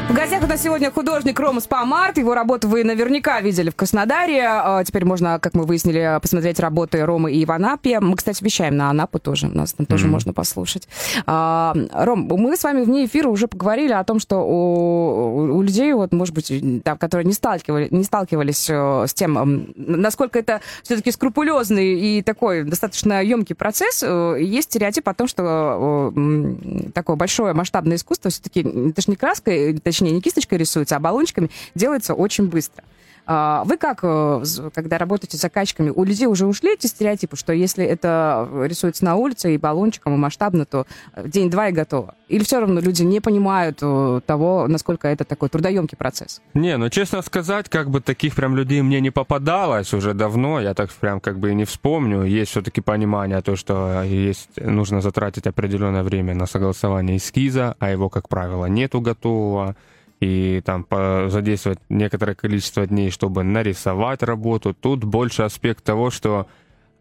В 0.09 0.15
гостях 0.15 0.43
у 0.43 0.47
нас 0.47 0.63
сегодня 0.63 0.91
художник 0.91 1.39
Рома 1.39 1.61
Спамарт. 1.61 2.17
Его 2.17 2.33
работу 2.33 2.67
вы 2.67 2.83
наверняка 2.83 3.43
видели 3.43 3.69
в 3.69 3.77
Краснодаре. 3.77 4.43
А, 4.49 4.83
теперь 4.83 5.05
можно, 5.05 5.39
как 5.39 5.53
мы 5.53 5.65
выяснили, 5.65 6.19
посмотреть 6.23 6.59
работы 6.61 7.05
Ромы 7.05 7.31
и 7.35 7.45
в 7.45 7.53
Анапе. 7.53 8.01
Мы, 8.01 8.17
кстати, 8.17 8.43
вещаем 8.43 8.75
на 8.75 8.89
Анапу 8.89 9.19
тоже. 9.19 9.49
Нас 9.49 9.75
там 9.75 9.85
тоже 9.85 10.07
mm-hmm. 10.07 10.11
можно 10.11 10.33
послушать. 10.33 10.89
А, 11.27 11.75
Ром, 11.93 12.21
мы 12.21 12.57
с 12.57 12.65
вами 12.65 12.85
вне 12.85 13.05
эфира 13.05 13.29
уже 13.29 13.49
поговорили 13.49 13.93
о 13.93 14.03
том, 14.03 14.19
что 14.19 14.39
у, 14.39 15.57
у 15.57 15.61
людей, 15.61 15.93
вот, 15.93 16.11
может 16.13 16.35
быть, 16.35 16.51
там, 16.85 16.97
которые 16.97 17.27
не, 17.27 17.35
сталкивали, 17.35 17.89
не 17.91 18.03
сталкивались 18.03 18.67
э, 18.71 19.05
с 19.07 19.13
тем, 19.13 19.75
насколько 19.77 20.39
это 20.39 20.63
все-таки 20.85 21.13
скрупулезный 21.13 22.01
и 22.01 22.23
такой 22.23 22.65
достаточно 22.65 23.23
емкий 23.23 23.55
процесс, 23.55 24.03
э, 24.03 24.39
есть 24.41 24.71
стереотип 24.71 25.07
о 25.07 25.13
том, 25.13 25.29
что 25.29 26.15
э, 26.17 26.91
такое 26.95 27.17
большое 27.17 27.53
масштабное 27.53 27.99
искусство 27.99 28.31
все-таки 28.31 28.61
это 28.61 29.03
же 29.03 29.11
не 29.11 29.17
краска, 29.17 29.53
точнее, 29.83 29.98
точнее, 29.99 30.13
не 30.13 30.21
кисточкой 30.21 30.59
рисуется, 30.59 30.95
а 30.95 31.01
баллончиками, 31.01 31.51
делается 31.75 32.15
очень 32.15 32.47
быстро. 32.47 32.85
А, 33.31 33.63
вы 33.65 33.77
как, 33.77 33.99
э, 34.05 34.43
когда 34.75 34.97
работаете 34.97 35.37
с 35.37 35.41
заказчиками, 35.43 35.91
у 35.91 36.03
людей 36.03 36.27
уже 36.27 36.47
ушли 36.47 36.73
эти 36.73 36.87
стереотипы, 36.87 37.37
что 37.37 37.53
если 37.53 37.85
это 37.85 38.49
рисуется 38.65 39.05
на 39.05 39.17
улице 39.17 39.55
и 39.55 39.59
баллончиком, 39.59 40.15
и 40.15 40.17
масштабно, 40.17 40.65
то 40.65 40.87
день-два 41.15 41.69
и 41.69 41.73
готово? 41.73 42.15
Или 42.29 42.43
все 42.43 42.59
равно 42.59 42.81
люди 42.81 43.03
не 43.03 43.21
понимают 43.21 43.81
э, 43.83 44.21
того, 44.25 44.67
насколько 44.67 45.09
это 45.09 45.27
такой 45.27 45.51
трудоемкий 45.51 45.99
процесс? 45.99 46.41
Не, 46.55 46.79
ну 46.79 46.89
честно 46.89 47.21
сказать, 47.21 47.69
как 47.69 47.91
бы 47.91 48.01
таких 48.01 48.35
прям 48.35 48.57
людей 48.57 48.81
мне 48.81 48.99
не 49.03 49.11
попадалось 49.11 49.93
уже 49.93 50.15
давно, 50.15 50.59
я 50.59 50.73
так 50.73 50.91
прям 50.91 51.21
как 51.21 51.39
бы 51.39 51.51
и 51.51 51.55
не 51.55 51.67
вспомню. 51.67 52.23
Есть 52.23 52.53
все-таки 52.53 52.81
понимание 52.81 53.43
то, 53.43 53.57
что 53.57 54.05
есть, 54.05 54.57
нужно 54.57 55.03
затратить 55.03 55.47
определенное 55.47 56.03
время 56.03 56.35
на 56.35 56.47
согласование 56.47 57.19
эскиза, 57.19 57.77
а 57.79 57.91
его, 57.91 58.09
как 58.09 58.31
правило, 58.31 58.65
нету 58.65 59.03
готового 59.03 59.77
и 60.21 60.61
там 60.65 60.87
задействовать 61.31 61.79
некоторое 61.89 62.35
количество 62.35 62.87
дней, 62.87 63.11
чтобы 63.11 63.45
нарисовать 63.45 64.23
работу. 64.23 64.75
Тут 64.75 65.05
больше 65.05 65.43
аспект 65.43 65.85
того, 65.85 66.11
что 66.11 66.49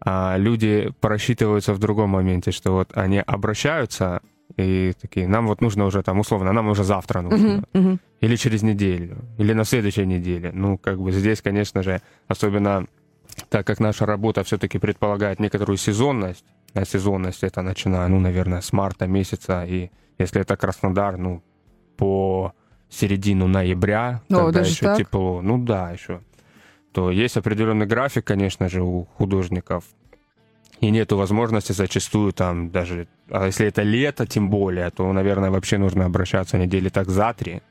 а, 0.00 0.36
люди 0.38 0.92
просчитываются 1.00 1.74
в 1.74 1.78
другом 1.78 2.10
моменте, 2.10 2.52
что 2.52 2.72
вот 2.72 2.90
они 2.94 3.18
обращаются 3.18 4.20
и 4.56 4.92
такие, 5.00 5.28
нам 5.28 5.46
вот 5.46 5.60
нужно 5.60 5.84
уже 5.84 6.02
там 6.02 6.20
условно, 6.20 6.52
нам 6.52 6.68
уже 6.68 6.84
завтра 6.84 7.20
нужно. 7.20 7.46
Uh-huh, 7.46 7.64
uh-huh. 7.72 7.98
Или 8.20 8.36
через 8.36 8.62
неделю, 8.62 9.18
или 9.36 9.52
на 9.52 9.64
следующей 9.64 10.06
неделе. 10.06 10.50
Ну, 10.52 10.78
как 10.78 10.98
бы 11.00 11.12
здесь, 11.12 11.42
конечно 11.42 11.82
же, 11.82 12.00
особенно 12.28 12.86
так 13.50 13.66
как 13.66 13.78
наша 13.78 14.06
работа 14.06 14.42
все-таки 14.42 14.78
предполагает 14.78 15.38
некоторую 15.38 15.76
сезонность, 15.76 16.44
а 16.74 16.84
сезонность 16.84 17.42
это 17.42 17.62
начиная, 17.62 18.08
ну, 18.08 18.20
наверное, 18.20 18.60
с 18.60 18.72
марта 18.72 19.06
месяца, 19.06 19.64
и 19.64 19.90
если 20.18 20.40
это 20.40 20.56
Краснодар, 20.56 21.18
ну, 21.18 21.42
по 21.96 22.52
середину 22.90 23.46
ноября, 23.46 24.22
О, 24.30 24.46
когда 24.46 24.60
еще 24.60 24.86
так? 24.86 24.98
тепло. 24.98 25.42
Ну 25.42 25.58
да, 25.58 25.90
еще. 25.90 26.20
То 26.92 27.10
есть 27.10 27.36
определенный 27.36 27.86
график, 27.86 28.24
конечно 28.24 28.68
же, 28.68 28.82
у 28.82 29.04
художников. 29.16 29.84
И 30.80 30.90
нету 30.90 31.16
возможности 31.16 31.72
зачастую 31.72 32.32
там 32.32 32.70
даже, 32.70 33.08
а 33.30 33.46
если 33.46 33.66
это 33.66 33.82
лето, 33.82 34.26
тем 34.26 34.48
более, 34.48 34.90
то, 34.90 35.12
наверное, 35.12 35.50
вообще 35.50 35.76
нужно 35.76 36.04
обращаться 36.04 36.56
недели 36.56 36.88
так 36.88 37.08
за 37.08 37.34
три. 37.34 37.62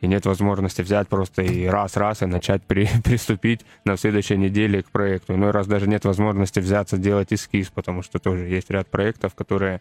И 0.00 0.06
нет 0.06 0.24
возможности 0.26 0.80
взять 0.80 1.08
просто 1.08 1.42
и 1.42 1.66
раз-раз 1.66 2.22
и 2.22 2.26
начать 2.26 2.62
при, 2.62 2.88
приступить 3.04 3.66
на 3.84 3.96
следующей 3.96 4.36
неделе 4.36 4.82
к 4.82 4.90
проекту. 4.90 5.34
Иной 5.34 5.50
раз 5.50 5.66
даже 5.66 5.88
нет 5.88 6.04
возможности 6.04 6.60
взяться 6.60 6.96
делать 6.96 7.32
эскиз, 7.32 7.68
потому 7.68 8.02
что 8.02 8.18
тоже 8.18 8.46
есть 8.46 8.70
ряд 8.70 8.88
проектов, 8.88 9.34
которые 9.34 9.80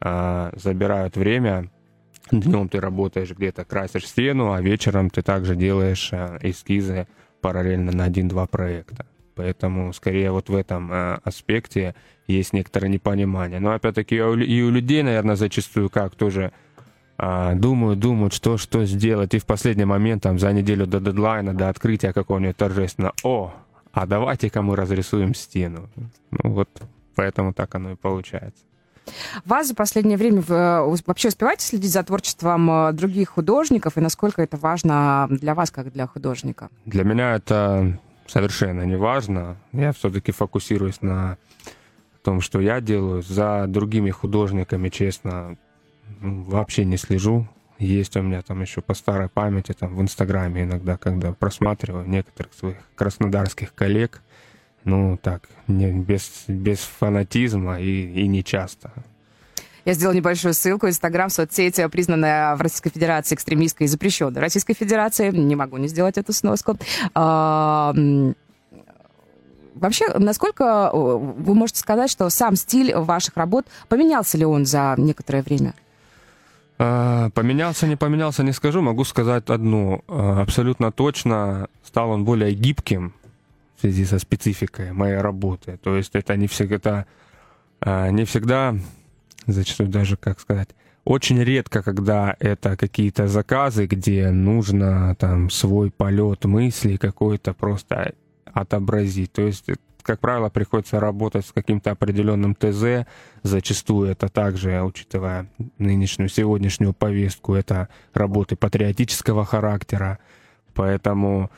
э, 0.00 0.52
забирают 0.56 1.16
время, 1.16 1.70
Днем 2.40 2.70
ты 2.70 2.80
работаешь 2.80 3.30
где-то, 3.30 3.66
красишь 3.66 4.06
стену, 4.06 4.52
а 4.52 4.62
вечером 4.62 5.10
ты 5.10 5.20
также 5.20 5.54
делаешь 5.54 6.08
э, 6.12 6.38
эскизы 6.40 7.06
параллельно 7.42 7.92
на 7.92 8.04
один-два 8.04 8.46
проекта. 8.46 9.04
Поэтому 9.34 9.92
скорее 9.92 10.30
вот 10.30 10.48
в 10.48 10.54
этом 10.54 10.90
э, 10.90 11.18
аспекте 11.24 11.94
есть 12.26 12.54
некоторое 12.54 12.88
непонимание. 12.88 13.60
Но 13.60 13.72
опять-таки 13.72 14.16
и 14.16 14.20
у 14.62 14.70
людей, 14.70 15.02
наверное, 15.02 15.36
зачастую 15.36 15.90
как 15.90 16.14
тоже 16.14 16.52
э, 17.18 17.54
думают, 17.54 17.98
думают, 17.98 18.32
что, 18.32 18.56
что 18.56 18.86
сделать. 18.86 19.34
И 19.34 19.38
в 19.38 19.44
последний 19.44 19.84
момент, 19.84 20.22
там, 20.22 20.38
за 20.38 20.54
неделю 20.54 20.86
до 20.86 21.00
дедлайна, 21.00 21.52
до 21.52 21.68
открытия 21.68 22.14
какого-нибудь 22.14 22.56
торжественно, 22.56 23.12
о, 23.22 23.52
а 23.92 24.06
давайте-ка 24.06 24.62
мы 24.62 24.74
разрисуем 24.74 25.34
стену. 25.34 25.90
Ну 26.30 26.50
вот, 26.50 26.70
поэтому 27.14 27.52
так 27.52 27.74
оно 27.74 27.92
и 27.92 27.96
получается. 27.96 28.64
Вас 29.44 29.68
за 29.68 29.74
последнее 29.74 30.16
время 30.16 30.42
э, 30.46 30.96
вообще 31.06 31.28
успеваете 31.28 31.66
следить 31.66 31.92
за 31.92 32.02
творчеством 32.02 32.70
э, 32.70 32.92
других 32.92 33.30
художников, 33.30 33.96
и 33.96 34.00
насколько 34.00 34.42
это 34.42 34.56
важно 34.56 35.26
для 35.30 35.54
вас, 35.54 35.70
как 35.70 35.92
для 35.92 36.06
художника? 36.06 36.68
Для 36.86 37.04
меня 37.04 37.34
это 37.34 37.98
совершенно 38.26 38.82
не 38.82 38.96
важно. 38.96 39.56
Я 39.72 39.92
все-таки 39.92 40.32
фокусируюсь 40.32 41.02
на 41.02 41.36
том, 42.22 42.40
что 42.40 42.60
я 42.60 42.80
делаю. 42.80 43.22
За 43.22 43.66
другими 43.68 44.10
художниками, 44.10 44.88
честно, 44.88 45.56
вообще 46.20 46.84
не 46.84 46.96
слежу. 46.96 47.46
Есть 47.78 48.16
у 48.16 48.22
меня 48.22 48.42
там 48.42 48.60
еще 48.60 48.80
по 48.80 48.94
старой 48.94 49.28
памяти, 49.28 49.72
там 49.72 49.96
в 49.96 50.00
Инстаграме 50.00 50.62
иногда, 50.62 50.96
когда 50.96 51.32
просматриваю 51.32 52.08
некоторых 52.08 52.54
своих 52.54 52.76
краснодарских 52.94 53.74
коллег, 53.74 54.22
ну 54.84 55.18
так, 55.20 55.48
не, 55.68 55.92
без, 55.92 56.44
без 56.48 56.78
фанатизма 56.80 57.80
и, 57.80 58.22
и 58.22 58.26
не 58.26 58.42
часто. 58.42 58.92
Я 59.84 59.94
сделала 59.94 60.14
небольшую 60.14 60.54
ссылку. 60.54 60.86
Инстаграм, 60.88 61.28
соцсеть, 61.28 61.80
признанная 61.90 62.54
в 62.54 62.60
Российской 62.60 62.90
Федерации 62.90 63.34
экстремистской 63.34 63.86
и 63.86 63.88
запрещенной 63.88 64.40
Российской 64.40 64.74
Федерации. 64.74 65.30
Не 65.30 65.56
могу 65.56 65.76
не 65.76 65.88
сделать 65.88 66.18
эту 66.18 66.32
сноску. 66.32 66.76
А, 67.14 67.92
вообще, 69.74 70.06
насколько 70.16 70.90
вы 70.92 71.54
можете 71.54 71.80
сказать, 71.80 72.10
что 72.10 72.30
сам 72.30 72.54
стиль 72.54 72.94
ваших 72.94 73.36
работ, 73.36 73.66
поменялся 73.88 74.38
ли 74.38 74.44
он 74.44 74.66
за 74.66 74.94
некоторое 74.98 75.42
время? 75.42 75.74
А, 76.78 77.30
поменялся, 77.30 77.88
не 77.88 77.96
поменялся, 77.96 78.44
не 78.44 78.52
скажу. 78.52 78.82
Могу 78.82 79.02
сказать 79.02 79.50
одно. 79.50 80.02
А, 80.06 80.42
абсолютно 80.42 80.92
точно 80.92 81.68
стал 81.84 82.10
он 82.10 82.24
более 82.24 82.52
гибким 82.54 83.14
в 83.82 83.84
связи 83.84 84.04
со 84.04 84.20
спецификой 84.20 84.92
моей 84.92 85.16
работы. 85.16 85.76
То 85.82 85.96
есть 85.96 86.14
это 86.14 86.36
не 86.36 86.46
всегда, 86.46 87.04
не 87.84 88.24
всегда 88.24 88.76
зачастую 89.48 89.88
даже, 89.88 90.16
как 90.16 90.38
сказать, 90.38 90.68
очень 91.04 91.42
редко, 91.42 91.82
когда 91.82 92.36
это 92.38 92.76
какие-то 92.76 93.26
заказы, 93.26 93.86
где 93.86 94.30
нужно 94.30 95.16
там 95.16 95.50
свой 95.50 95.90
полет 95.90 96.44
мыслей 96.44 96.96
какой-то 96.96 97.54
просто 97.54 98.14
отобразить. 98.44 99.32
То 99.32 99.42
есть, 99.42 99.64
как 100.02 100.20
правило, 100.20 100.48
приходится 100.48 101.00
работать 101.00 101.44
с 101.44 101.50
каким-то 101.50 101.90
определенным 101.90 102.54
ТЗ. 102.54 103.08
Зачастую 103.42 104.10
это 104.10 104.28
также, 104.28 104.80
учитывая 104.80 105.48
нынешнюю, 105.78 106.28
сегодняшнюю 106.28 106.92
повестку, 106.92 107.54
это 107.54 107.88
работы 108.14 108.54
патриотического 108.54 109.44
характера. 109.44 110.20
Поэтому 110.72 111.50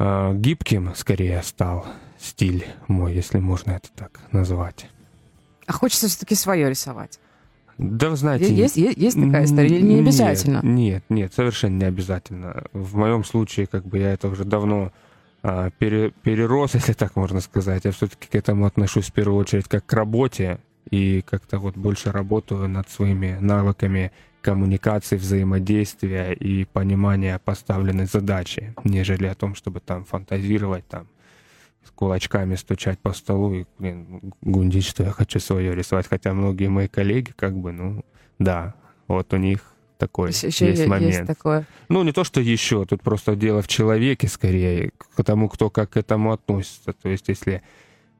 э, 0.00 0.34
гибким 0.34 0.94
скорее 0.96 1.42
стал 1.42 1.86
стиль 2.18 2.66
мой, 2.88 3.14
если 3.14 3.38
можно 3.38 3.72
это 3.72 3.88
так 3.94 4.20
назвать. 4.32 4.88
А 5.66 5.72
хочется 5.72 6.08
все-таки 6.08 6.34
свое 6.34 6.68
рисовать. 6.68 7.20
Да, 7.78 8.10
вы 8.10 8.16
знаете... 8.16 8.52
Есть, 8.52 8.76
есть, 8.76 8.98
есть 8.98 9.16
такая 9.16 9.44
история? 9.44 9.80
Не 9.80 10.00
обязательно? 10.00 10.60
Нет, 10.62 10.64
нет, 10.64 11.04
нет, 11.08 11.34
совершенно 11.34 11.78
не 11.78 11.84
обязательно. 11.84 12.64
В 12.72 12.96
моем 12.96 13.24
случае, 13.24 13.66
как 13.66 13.86
бы 13.86 13.98
я 13.98 14.12
это 14.12 14.28
уже 14.28 14.44
давно 14.44 14.92
а, 15.42 15.70
пере, 15.70 16.10
перерос, 16.22 16.74
если 16.74 16.92
так 16.92 17.16
можно 17.16 17.40
сказать. 17.40 17.84
Я 17.84 17.92
все-таки 17.92 18.28
к 18.28 18.34
этому 18.34 18.66
отношусь 18.66 19.06
в 19.08 19.12
первую 19.12 19.38
очередь 19.38 19.68
как 19.68 19.86
к 19.86 19.92
работе 19.92 20.58
и 20.90 21.22
как-то 21.22 21.58
вот 21.58 21.76
больше 21.76 22.12
работаю 22.12 22.68
над 22.68 22.90
своими 22.90 23.38
навыками 23.40 24.12
коммуникации, 24.40 25.16
взаимодействия 25.16 26.32
и 26.32 26.64
понимания 26.64 27.38
поставленной 27.38 28.06
задачи, 28.06 28.74
нежели 28.84 29.26
о 29.26 29.34
том, 29.34 29.54
чтобы 29.54 29.80
там 29.80 30.04
фантазировать 30.04 30.86
там 30.88 31.08
с 31.84 31.90
кулачками 31.90 32.56
стучать 32.56 32.98
по 32.98 33.12
столу 33.12 33.54
и, 33.54 33.64
блин, 33.78 34.34
гундить, 34.42 34.86
что 34.86 35.02
я 35.02 35.10
хочу 35.10 35.40
свое 35.40 35.74
рисовать. 35.74 36.06
Хотя 36.08 36.32
многие 36.32 36.68
мои 36.68 36.88
коллеги, 36.88 37.32
как 37.34 37.56
бы, 37.56 37.72
ну, 37.72 38.04
да, 38.38 38.74
вот 39.08 39.32
у 39.32 39.36
них 39.36 39.60
такой 39.98 40.30
еще 40.30 40.46
есть, 40.46 40.60
есть 40.60 40.86
момент. 40.86 41.14
Есть 41.14 41.26
такое. 41.26 41.66
Ну, 41.88 42.02
не 42.02 42.12
то, 42.12 42.24
что 42.24 42.40
еще, 42.40 42.84
тут 42.84 43.02
просто 43.02 43.36
дело 43.36 43.62
в 43.62 43.68
человеке 43.68 44.28
скорее, 44.28 44.92
к 44.98 45.22
тому, 45.22 45.48
кто 45.48 45.70
как 45.70 45.90
к 45.90 45.96
этому 45.96 46.32
относится. 46.32 46.92
То 46.92 47.08
есть, 47.08 47.28
если 47.28 47.62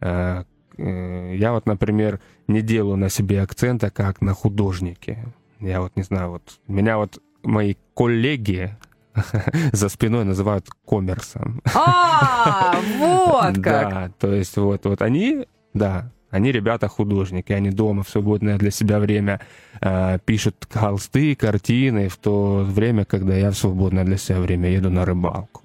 э, 0.01 0.45
э, 0.77 1.37
я 1.37 1.53
вот, 1.53 1.67
например, 1.67 2.21
не 2.47 2.63
делаю 2.63 2.97
на 2.97 3.09
себе 3.09 3.41
акцента 3.43 3.91
как 3.91 4.21
на 4.21 4.35
художнике. 4.35 5.25
Я 5.61 5.81
вот 5.81 5.97
не 5.97 6.03
знаю, 6.03 6.31
вот 6.31 6.61
меня 6.67 6.97
вот 6.97 7.19
мои 7.43 7.75
коллеги, 7.95 8.77
за 9.73 9.89
спиной 9.89 10.25
называют 10.25 10.69
коммерсом. 10.87 11.61
А, 11.75 12.75
вот 12.99 13.55
как! 13.63 13.91
Да, 13.91 14.11
то 14.19 14.33
есть 14.33 14.57
вот, 14.57 14.85
вот 14.87 15.03
они, 15.03 15.47
да, 15.75 16.11
они 16.31 16.53
ребята 16.53 16.89
художники, 16.89 17.53
они 17.53 17.71
дома 17.71 18.03
в 18.03 18.09
свободное 18.09 18.57
для 18.57 18.71
себя 18.71 19.01
время 19.01 19.41
э, 19.81 20.19
пишут 20.25 20.67
холсты, 20.71 21.35
картины, 21.35 22.09
в 22.09 22.17
то 22.17 22.65
время, 22.65 23.05
когда 23.05 23.35
я 23.35 23.51
в 23.51 23.57
свободное 23.57 24.05
для 24.05 24.17
себя 24.17 24.41
время 24.41 24.71
еду 24.71 24.91
на 24.91 25.05
рыбалку. 25.05 25.63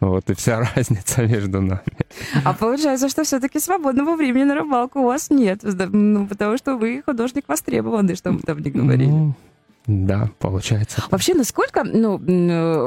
Вот 0.00 0.30
и 0.30 0.34
вся 0.34 0.60
разница 0.76 1.26
между 1.26 1.60
нами. 1.60 1.82
А 2.44 2.52
получается, 2.52 3.08
что 3.08 3.24
все-таки 3.24 3.60
свободного 3.60 4.16
времени 4.16 4.44
на 4.44 4.54
рыбалку 4.54 5.00
у 5.00 5.04
вас 5.06 5.30
нет, 5.30 5.60
ну, 5.62 6.26
потому 6.26 6.56
что 6.58 6.76
вы 6.76 7.02
художник 7.04 7.44
востребованный, 7.48 8.16
что 8.16 8.32
мы 8.32 8.40
там 8.40 8.58
не 8.58 8.70
говорили. 8.70 9.10
Ну, 9.10 9.34
да, 9.86 10.30
получается. 10.40 11.02
Вообще, 11.10 11.34
насколько, 11.34 11.84
ну, 11.84 12.18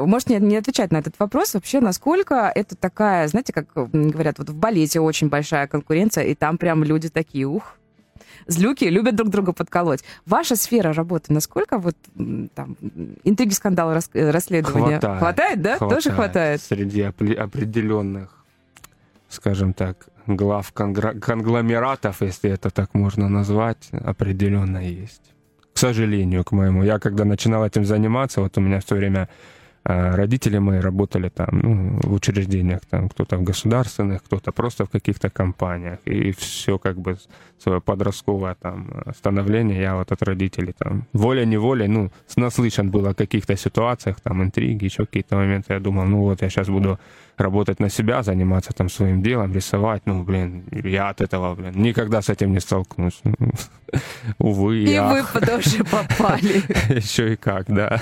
можете 0.06 0.38
не 0.38 0.56
отвечать 0.56 0.92
на 0.92 0.98
этот 0.98 1.14
вопрос, 1.18 1.54
вообще, 1.54 1.80
насколько 1.80 2.52
это 2.54 2.76
такая, 2.76 3.26
знаете, 3.28 3.52
как 3.52 3.68
говорят, 3.74 4.38
вот 4.38 4.50
в 4.50 4.54
балете 4.54 5.00
очень 5.00 5.28
большая 5.28 5.66
конкуренция, 5.66 6.24
и 6.24 6.34
там 6.34 6.58
прям 6.58 6.84
люди 6.84 7.08
такие, 7.08 7.46
ух, 7.46 7.76
злюки, 8.46 8.84
любят 8.84 9.16
друг 9.16 9.30
друга 9.30 9.52
подколоть. 9.52 10.04
Ваша 10.26 10.56
сфера 10.56 10.92
работы, 10.92 11.32
насколько 11.32 11.78
вот 11.78 11.96
там 12.54 12.76
интриги, 13.24 13.52
скандалы, 13.52 14.00
расследования? 14.14 15.00
Хватает. 15.00 15.18
Хватает, 15.18 15.62
да? 15.62 15.76
Хватает. 15.78 16.04
Тоже 16.04 16.14
хватает? 16.14 16.62
Среди 16.62 17.02
определенных, 17.02 18.44
скажем 19.28 19.72
так, 19.72 20.08
глав 20.26 20.72
конгломератов, 20.72 22.22
если 22.22 22.50
это 22.50 22.70
так 22.70 22.94
можно 22.94 23.28
назвать, 23.28 23.88
определенно 23.92 24.78
есть 24.78 25.30
к 25.72 25.78
сожалению, 25.78 26.44
к 26.44 26.52
моему. 26.52 26.82
Я 26.82 26.98
когда 26.98 27.24
начинал 27.24 27.64
этим 27.64 27.84
заниматься, 27.84 28.40
вот 28.40 28.58
у 28.58 28.60
меня 28.60 28.80
все 28.80 28.96
время 28.96 29.28
родители 29.84 30.58
мои 30.58 30.80
работали 30.80 31.28
там, 31.28 31.48
ну, 31.62 32.00
в 32.02 32.12
учреждениях, 32.12 32.80
там, 32.90 33.08
кто-то 33.08 33.36
в 33.36 33.42
государственных, 33.42 34.22
кто-то 34.22 34.52
просто 34.52 34.84
в 34.84 34.90
каких-то 34.90 35.30
компаниях. 35.30 35.98
И 36.04 36.32
все 36.32 36.78
как 36.78 36.96
бы 36.96 37.16
свое 37.58 37.80
подростковое 37.80 38.54
там 38.54 38.90
становление 39.16 39.80
я 39.80 39.94
вот 39.94 40.12
от 40.12 40.22
родителей 40.22 40.74
там 40.78 41.06
воля-неволя, 41.12 41.88
ну, 41.88 42.10
наслышан 42.36 42.90
был 42.90 43.06
о 43.06 43.14
каких-то 43.14 43.56
ситуациях, 43.56 44.20
там, 44.22 44.42
интриги, 44.42 44.84
еще 44.84 45.06
какие-то 45.06 45.36
моменты. 45.36 45.74
Я 45.74 45.80
думал, 45.80 46.04
ну 46.04 46.20
вот 46.22 46.42
я 46.42 46.50
сейчас 46.50 46.68
буду 46.68 46.98
работать 47.40 47.80
на 47.80 47.90
себя, 47.90 48.22
заниматься 48.22 48.72
там 48.72 48.88
своим 48.88 49.22
делом, 49.22 49.54
рисовать. 49.54 50.02
Ну, 50.06 50.22
блин, 50.22 50.64
я 50.70 51.08
от 51.08 51.20
этого, 51.20 51.54
блин, 51.54 51.72
никогда 51.82 52.20
с 52.20 52.28
этим 52.28 52.52
не 52.52 52.60
столкнусь. 52.60 53.22
Увы, 54.38 54.84
И 54.84 54.98
вы 54.98 55.22
тоже 55.40 55.84
попали. 55.90 56.62
Еще 56.94 57.32
и 57.32 57.36
как, 57.36 57.66
да. 57.66 58.00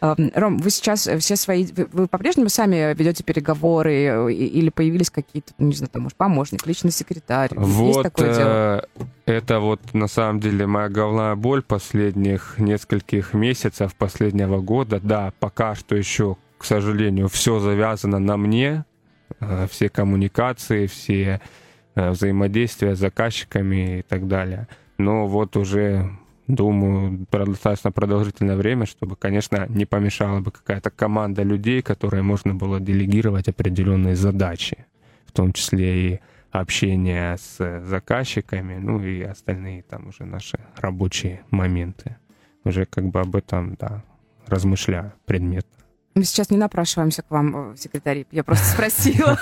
Ром, 0.00 0.58
вы 0.58 0.70
сейчас 0.70 1.08
все 1.18 1.36
свои... 1.36 1.66
Вы 1.92 2.06
по-прежнему 2.08 2.48
сами 2.48 2.94
ведете 2.94 3.24
переговоры 3.24 3.92
э, 3.92 4.32
или 4.32 4.70
появились 4.70 5.10
какие-то, 5.10 5.52
ну, 5.58 5.68
не 5.68 5.74
знаю, 5.74 5.90
там, 5.90 6.02
может, 6.02 6.16
помощник, 6.16 6.66
личный 6.66 6.90
секретарь? 6.90 7.50
Вот 7.54 7.86
Есть 7.88 8.02
такое 8.02 8.34
дело? 8.34 8.88
Э, 8.96 9.04
это 9.26 9.60
вот 9.60 9.80
на 9.92 10.08
самом 10.08 10.40
деле 10.40 10.66
моя 10.66 10.88
головная 10.88 11.34
боль 11.36 11.62
последних 11.62 12.54
нескольких 12.58 13.34
месяцев, 13.34 13.94
последнего 13.94 14.60
года. 14.60 15.00
Да, 15.02 15.32
пока 15.38 15.74
что 15.74 15.96
еще, 15.96 16.36
к 16.58 16.64
сожалению, 16.64 17.28
все 17.28 17.60
завязано 17.60 18.18
на 18.18 18.36
мне, 18.36 18.84
э, 19.40 19.66
все 19.70 19.88
коммуникации, 19.88 20.86
все 20.86 21.40
взаимодействия 21.94 22.96
с 22.96 22.98
заказчиками 22.98 23.98
и 23.98 24.02
так 24.02 24.26
далее. 24.26 24.66
Но 24.96 25.26
вот 25.26 25.58
уже 25.58 26.10
думаю, 26.54 27.26
достаточно 27.30 27.92
продолжительное 27.92 28.56
время, 28.56 28.86
чтобы, 28.86 29.16
конечно, 29.16 29.66
не 29.68 29.86
помешала 29.86 30.40
бы 30.40 30.50
какая-то 30.50 30.90
команда 30.90 31.42
людей, 31.42 31.82
которые 31.82 32.22
можно 32.22 32.54
было 32.54 32.80
делегировать 32.80 33.48
определенные 33.48 34.16
задачи, 34.16 34.86
в 35.26 35.32
том 35.32 35.52
числе 35.52 36.14
и 36.14 36.20
общение 36.50 37.36
с 37.38 37.80
заказчиками, 37.84 38.76
ну 38.78 39.02
и 39.02 39.22
остальные 39.22 39.82
там 39.82 40.08
уже 40.08 40.24
наши 40.24 40.58
рабочие 40.76 41.42
моменты. 41.50 42.16
Уже 42.64 42.84
как 42.84 43.06
бы 43.06 43.20
об 43.20 43.34
этом, 43.34 43.74
да, 43.80 44.04
размышляю 44.46 45.12
предметно. 45.24 45.71
Мы 46.14 46.24
сейчас 46.24 46.50
не 46.50 46.58
напрашиваемся 46.58 47.22
к 47.22 47.30
вам, 47.30 47.72
э, 47.72 47.76
секретарь. 47.76 48.26
Я 48.30 48.44
просто 48.44 48.66
спросила. 48.72 49.38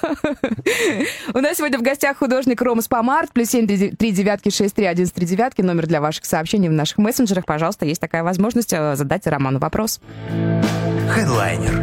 У 1.35 1.39
нас 1.39 1.57
сегодня 1.57 1.79
в 1.79 1.83
гостях 1.83 2.19
художник 2.19 2.63
Рома 2.63 2.81
Спамарт, 2.81 3.33
плюс 3.33 3.49
семь 3.49 3.67
три 3.67 4.13
девятки 4.13 4.51
шесть 4.51 4.77
три 4.77 4.85
один 4.85 5.09
три 5.09 5.27
девятки. 5.27 5.63
Номер 5.63 5.89
для 5.89 6.01
ваших 6.01 6.25
сообщений 6.25 6.69
в 6.69 6.73
наших 6.73 6.99
мессенджерах. 6.99 7.45
Пожалуйста, 7.45 7.87
есть 7.87 8.01
такая 8.01 8.23
возможность 8.23 8.73
э, 8.73 8.95
задать 8.95 9.27
Роману 9.27 9.59
вопрос. 9.59 10.01
Хедлайнер 11.11 11.75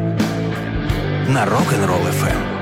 на 1.29 1.46
Rock'n'Roll 1.46 2.10
FM. 2.10 2.58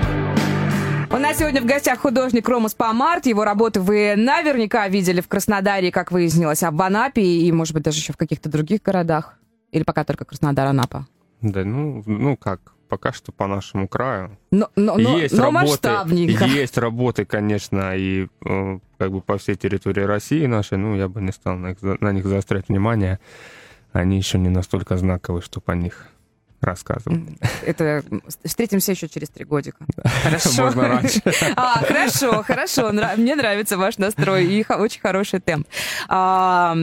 У 1.11 1.17
нас 1.17 1.37
сегодня 1.37 1.61
в 1.61 1.65
гостях 1.65 1.99
художник 1.99 2.49
Рома 2.49 2.69
Спамарт. 2.69 3.27
Его 3.27 3.45
работы 3.45 3.79
вы 3.79 4.15
наверняка 4.17 4.87
видели 4.87 5.21
в 5.21 5.27
Краснодаре, 5.27 5.91
как 5.91 6.11
выяснилось, 6.11 6.63
а 6.63 6.71
в 6.71 6.81
Анапе 6.81 7.21
и, 7.21 7.51
может 7.51 7.75
быть, 7.75 7.83
даже 7.83 7.99
еще 7.99 8.13
в 8.13 8.17
каких-то 8.17 8.49
других 8.49 8.81
городах. 8.81 9.35
Или 9.71 9.83
пока 9.83 10.03
только 10.03 10.25
Краснодар, 10.25 10.67
Анапа? 10.67 11.05
Да, 11.51 11.63
ну, 11.63 12.01
ну 12.05 12.37
как, 12.37 12.73
пока 12.89 13.13
что 13.13 13.31
по 13.31 13.47
нашему 13.47 13.87
краю. 13.87 14.37
Но, 14.51 14.69
но, 14.75 14.97
есть 14.97 15.35
но 15.35 15.45
работы, 15.45 15.65
масштабненько. 15.65 16.45
Есть 16.45 16.77
работы, 16.77 17.25
конечно, 17.25 17.95
и 17.95 18.27
э, 18.45 18.79
как 18.97 19.11
бы 19.11 19.21
по 19.21 19.37
всей 19.37 19.55
территории 19.55 20.01
России 20.01 20.45
нашей, 20.45 20.77
ну, 20.77 20.95
я 20.95 21.07
бы 21.07 21.21
не 21.21 21.31
стал 21.31 21.55
на, 21.55 21.75
на 21.81 22.11
них 22.11 22.25
заострять 22.25 22.69
внимание. 22.69 23.19
Они 23.91 24.17
еще 24.17 24.37
не 24.39 24.49
настолько 24.49 24.97
знаковые, 24.97 25.41
чтобы 25.41 25.71
о 25.71 25.75
них 25.75 26.07
рассказывать. 26.61 27.21
Это 27.65 28.03
встретимся 28.43 28.91
еще 28.91 29.07
через 29.07 29.29
три 29.29 29.45
годика. 29.45 29.85
Хорошо. 30.23 30.63
Можно 30.63 30.87
раньше. 30.87 31.21
А, 31.55 31.83
хорошо, 31.85 32.43
хорошо. 32.43 32.91
Мне 33.17 33.35
нравится 33.35 33.77
ваш 33.77 33.97
настрой 33.97 34.45
и 34.45 34.65
очень 34.67 34.99
хороший 34.99 35.39
темп. 35.39 35.67
А, 36.07 36.73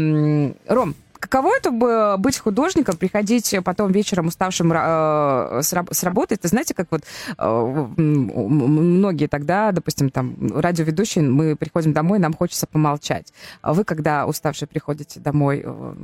Ром, 0.68 0.94
Каково 1.22 1.56
это 1.56 1.70
бы 1.70 2.16
быть 2.18 2.36
художником, 2.36 2.96
приходить 2.96 3.54
потом 3.64 3.92
вечером 3.92 4.26
уставшим 4.26 4.72
э, 4.72 5.60
с, 5.62 5.72
с 5.72 6.02
работы? 6.02 6.34
Это 6.34 6.48
знаете, 6.48 6.74
как 6.74 6.88
вот 6.90 7.02
э, 7.38 7.86
многие 7.96 9.28
тогда, 9.28 9.70
допустим, 9.70 10.10
там, 10.10 10.34
радиоведущие, 10.52 11.22
мы 11.22 11.54
приходим 11.54 11.92
домой, 11.92 12.18
нам 12.18 12.34
хочется 12.34 12.66
помолчать. 12.66 13.32
А 13.60 13.72
вы, 13.72 13.84
когда 13.84 14.26
уставшие 14.26 14.66
приходите 14.66 15.20
домой, 15.20 15.62
э, 15.64 15.94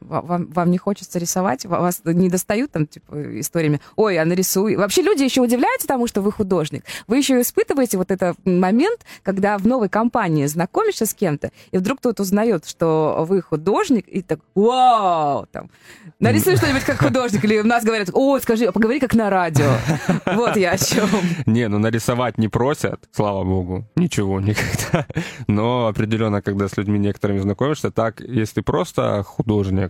вам, 0.00 0.46
вам 0.46 0.70
не 0.70 0.78
хочется 0.78 1.18
рисовать? 1.18 1.64
Вас 1.64 2.00
не 2.04 2.28
достают 2.28 2.72
там, 2.72 2.86
типа, 2.86 3.40
историями, 3.40 3.80
ой, 3.96 4.18
а 4.18 4.24
нарисуй. 4.24 4.76
Вообще 4.76 5.02
люди 5.02 5.22
еще 5.22 5.40
удивляются 5.40 5.86
тому, 5.88 6.06
что 6.06 6.20
вы 6.20 6.32
художник. 6.32 6.84
Вы 7.06 7.18
еще 7.18 7.40
испытываете 7.40 7.98
вот 7.98 8.10
этот 8.10 8.36
момент, 8.44 9.00
когда 9.22 9.58
в 9.58 9.66
новой 9.66 9.88
компании 9.88 10.46
знакомишься 10.46 11.06
с 11.06 11.14
кем-то, 11.14 11.50
и 11.70 11.78
вдруг 11.78 11.98
кто-то 11.98 12.22
узнает, 12.22 12.66
что 12.66 13.24
вы 13.28 13.42
художник, 13.42 14.06
и 14.08 14.22
так, 14.22 14.40
вау, 14.54 15.46
там, 15.50 15.70
нарисуй 16.20 16.56
что-нибудь 16.56 16.84
как 16.84 16.98
художник, 16.98 17.44
или 17.44 17.58
у 17.58 17.66
нас 17.66 17.84
говорят, 17.84 18.10
о, 18.12 18.38
скажи, 18.38 18.70
поговори 18.72 19.00
как 19.00 19.14
на 19.14 19.30
радио. 19.30 19.70
Вот 20.26 20.56
я 20.56 20.72
о 20.72 20.78
чем. 20.78 21.08
Не, 21.46 21.68
ну 21.68 21.78
нарисовать 21.78 22.38
не 22.38 22.48
просят, 22.48 23.08
слава 23.12 23.44
богу, 23.44 23.84
ничего 23.96 24.40
никогда. 24.40 25.06
Но 25.46 25.86
определенно, 25.86 26.42
когда 26.42 26.68
с 26.68 26.76
людьми 26.76 26.98
некоторыми 26.98 27.38
знакомишься, 27.38 27.90
так, 27.90 28.20
если 28.20 28.60
просто 28.60 29.22
художник, 29.22 29.87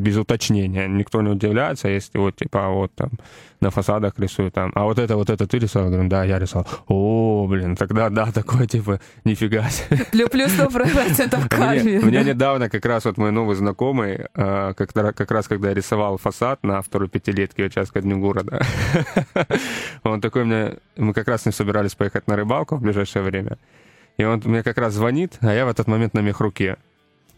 без 0.00 0.16
уточнения. 0.16 0.88
Никто 0.88 1.22
не 1.22 1.30
удивляется, 1.30 1.88
если 1.88 2.18
вот, 2.18 2.36
типа, 2.36 2.68
вот 2.68 2.92
там 2.94 3.10
на 3.60 3.70
фасадах 3.70 4.14
рисуют 4.18 4.54
там, 4.54 4.72
а 4.74 4.84
вот 4.84 4.98
это, 4.98 5.16
вот 5.16 5.30
это 5.30 5.46
ты 5.46 5.58
рисовал? 5.58 5.90
Говорю, 5.90 6.08
да, 6.08 6.24
я 6.24 6.38
рисовал. 6.38 6.66
О, 6.88 7.46
блин, 7.48 7.76
тогда 7.76 8.10
да, 8.10 8.32
такое, 8.34 8.66
типа, 8.66 9.00
нифига 9.24 9.68
себе. 9.68 10.28
Плюс 10.30 10.52
сто 10.52 10.68
процентов 10.68 11.48
карме. 11.48 12.00
Мне 12.00 12.24
недавно 12.24 12.68
как 12.68 12.84
раз 12.86 13.04
вот 13.04 13.18
мой 13.18 13.32
новый 13.32 13.56
знакомый, 13.56 14.26
а, 14.34 14.72
как 14.74 15.30
раз 15.30 15.48
когда 15.48 15.68
я 15.68 15.74
рисовал 15.74 16.16
фасад 16.18 16.62
на 16.62 16.82
второй 16.82 17.08
пятилетке 17.08 17.64
участка 17.64 18.00
Дню 18.00 18.18
города, 18.18 18.64
он 20.02 20.20
такой 20.20 20.44
мне, 20.44 20.74
мы 20.96 21.12
как 21.12 21.28
раз 21.28 21.46
не 21.46 21.52
собирались 21.52 21.94
поехать 21.94 22.26
на 22.26 22.36
рыбалку 22.36 22.76
в 22.76 22.80
ближайшее 22.80 23.22
время, 23.22 23.58
и 24.16 24.24
он 24.24 24.42
мне 24.44 24.62
как 24.62 24.78
раз 24.78 24.94
звонит, 24.94 25.38
а 25.40 25.52
я 25.52 25.66
в 25.66 25.68
этот 25.68 25.86
момент 25.86 26.14
на 26.14 26.20
мехруке. 26.20 26.76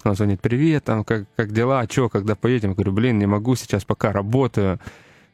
Он 0.04 0.14
звонит, 0.14 0.40
привет, 0.40 0.84
там, 0.84 1.02
как, 1.04 1.24
как 1.36 1.52
дела, 1.52 1.86
что, 1.90 2.08
когда 2.08 2.34
поедем? 2.34 2.70
Я 2.70 2.74
говорю, 2.74 2.92
блин, 2.92 3.18
не 3.18 3.26
могу 3.26 3.56
сейчас, 3.56 3.84
пока 3.84 4.12
работаю. 4.12 4.78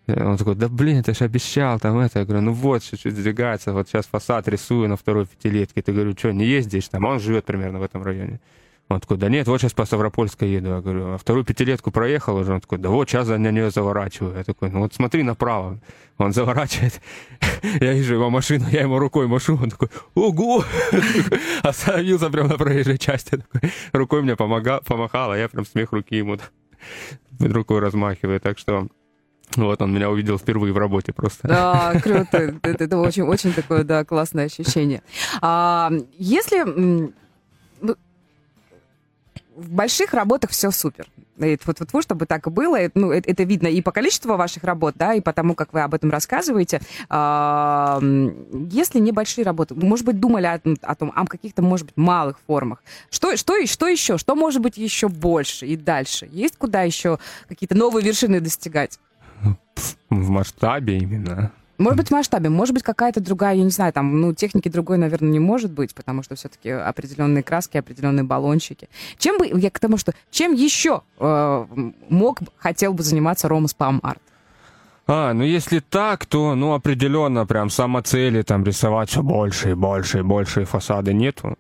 Он 0.07 0.37
такой, 0.37 0.55
да 0.55 0.69
блин, 0.69 1.03
ты 1.03 1.15
же 1.15 1.25
обещал 1.25 1.79
там 1.79 1.99
это. 1.99 2.21
Я 2.21 2.25
говорю, 2.25 2.43
ну 2.43 2.53
вот, 2.53 2.83
чуть-чуть 2.83 3.13
сдвигается, 3.13 3.73
вот 3.73 3.89
сейчас 3.89 4.07
фасад 4.07 4.49
рисую 4.49 4.89
на 4.89 4.97
второй 4.97 5.27
пятилетке. 5.27 5.83
Ты 5.83 5.93
говорю, 5.93 6.15
что, 6.17 6.33
не 6.33 6.47
ездишь 6.47 6.89
там? 6.89 7.07
А 7.07 7.11
он 7.11 7.21
живет 7.21 7.45
примерно 7.45 7.79
в 7.79 7.83
этом 7.83 8.03
районе. 8.03 8.41
Он 8.91 9.01
такой, 9.01 9.19
да 9.19 9.29
нет, 9.29 9.47
вот 9.47 9.61
сейчас 9.61 9.73
по 9.73 9.85
Ставропольской 9.85 10.51
еду. 10.51 10.71
Я 10.71 10.81
говорю, 10.81 11.15
а 11.15 11.17
вторую 11.17 11.45
пятилетку 11.45 11.93
проехал 11.93 12.35
уже? 12.35 12.55
Он 12.55 12.61
такой, 12.61 12.79
да 12.79 12.89
вот 12.89 13.09
сейчас 13.09 13.29
за 13.29 13.39
нее 13.39 13.71
заворачиваю. 13.71 14.37
Я 14.37 14.43
такой, 14.43 14.69
ну 14.71 14.81
вот 14.81 14.93
смотри 14.93 15.23
направо. 15.23 15.79
Он 16.19 16.33
заворачивает, 16.33 17.01
я 17.81 17.93
вижу 17.93 18.15
его 18.15 18.31
машину, 18.31 18.67
я 18.69 18.81
ему 18.81 18.99
рукой 18.99 19.29
машу, 19.29 19.57
он 19.63 19.71
такой, 19.71 19.91
ого! 20.15 20.65
Остановился 21.63 22.31
прямо 22.31 22.49
на 22.49 22.59
проезжей 22.59 22.99
части. 22.99 23.37
Такой, 23.37 23.71
рукой 23.93 24.23
мне 24.23 24.35
помогал, 24.35 24.81
помахал, 24.85 25.31
а 25.31 25.39
я 25.39 25.49
прям 25.49 25.65
смех 25.65 25.93
руки 25.93 26.17
ему 26.17 26.37
рукой 27.39 27.79
размахиваю. 27.79 28.41
Так 28.41 28.59
что 28.59 28.89
вот 29.55 29.81
он 29.83 29.95
меня 29.95 30.11
увидел 30.11 30.37
впервые 30.37 30.73
в 30.73 30.79
работе 30.79 31.13
просто. 31.13 31.47
Да, 31.47 31.95
круто. 32.03 32.59
Это, 32.63 32.85
это 32.85 32.99
очень, 32.99 33.23
очень 33.23 33.53
такое, 33.53 33.85
да, 33.85 34.05
классное 34.05 34.47
ощущение. 34.47 35.03
А, 35.41 35.93
если 36.19 37.13
в 39.61 39.71
больших 39.71 40.15
работах 40.15 40.51
все 40.51 40.71
супер. 40.71 41.07
Вот, 41.37 41.79
вот, 41.81 41.93
вот, 41.93 42.03
чтобы 42.03 42.27
так 42.27 42.47
и 42.47 42.51
было. 42.51 42.79
Ну, 42.95 43.13
это, 43.13 43.31
это 43.31 43.45
видно 43.45 43.67
и 43.67 43.81
по 43.81 43.93
количеству 43.93 44.37
ваших 44.37 44.65
работ, 44.65 44.95
да, 44.97 45.15
и 45.15 45.21
по 45.21 45.33
тому, 45.33 45.55
как 45.55 45.73
вы 45.73 45.81
об 45.81 45.95
этом 45.95 46.11
рассказываете. 46.11 46.81
Если 47.09 48.99
небольшие 48.99 49.45
работы, 49.45 49.75
может 49.75 50.05
быть, 50.05 50.21
думали 50.21 50.47
о, 50.47 50.61
о 50.83 50.95
том, 50.95 51.13
о 51.15 51.27
каких-то, 51.27 51.63
может 51.63 51.87
быть, 51.87 51.97
малых 51.97 52.39
формах. 52.47 52.83
Что, 53.11 53.37
что, 53.37 53.67
что 53.67 53.87
еще? 53.87 54.19
Что 54.19 54.35
может 54.35 54.61
быть 54.61 54.77
еще 54.77 55.09
больше 55.09 55.67
и 55.67 55.77
дальше? 55.77 56.29
Есть 56.31 56.57
куда 56.59 56.83
еще 56.83 57.19
какие-то 57.49 57.75
новые 57.75 58.05
вершины 58.05 58.41
достигать? 58.41 58.99
В 60.11 60.29
масштабе 60.29 60.99
именно. 60.99 61.53
Может 61.81 61.97
быть, 61.97 62.09
в 62.09 62.11
масштабе, 62.11 62.51
может 62.51 62.75
быть, 62.75 62.83
какая-то 62.83 63.21
другая, 63.21 63.55
я 63.55 63.65
не 63.65 63.71
знаю, 63.71 63.91
там, 63.95 64.21
ну, 64.21 64.35
техники 64.35 64.69
другой, 64.69 64.99
наверное, 64.99 65.31
не 65.31 65.39
может 65.39 65.73
быть, 65.73 65.95
потому 65.95 66.23
что 66.23 66.35
все-таки 66.35 66.69
определенные 66.69 67.43
краски, 67.43 67.79
определенные 67.79 68.23
баллончики. 68.23 68.91
Чем 69.17 69.39
бы, 69.39 69.47
я 69.47 69.71
к 69.71 69.79
тому, 69.79 69.97
что, 69.97 70.13
чем 70.31 70.53
еще 70.53 71.01
э, 71.19 71.67
мог, 72.11 72.41
хотел 72.59 72.93
бы 72.93 73.03
заниматься 73.03 73.49
Рома 73.49 73.67
Спам 73.67 74.01
Арт? 74.03 74.21
А, 75.07 75.33
ну 75.33 75.43
если 75.43 75.79
так, 75.79 76.27
то, 76.27 76.55
ну, 76.55 76.75
определенно, 76.75 77.47
прям 77.47 77.71
самоцели 77.71 78.43
там 78.43 78.63
рисовать 78.63 79.09
все 79.09 79.23
больше 79.23 79.71
и 79.71 79.75
больше 79.75 80.19
и 80.19 80.23
больше 80.23 80.67
фасады 80.67 81.15
нету 81.15 81.57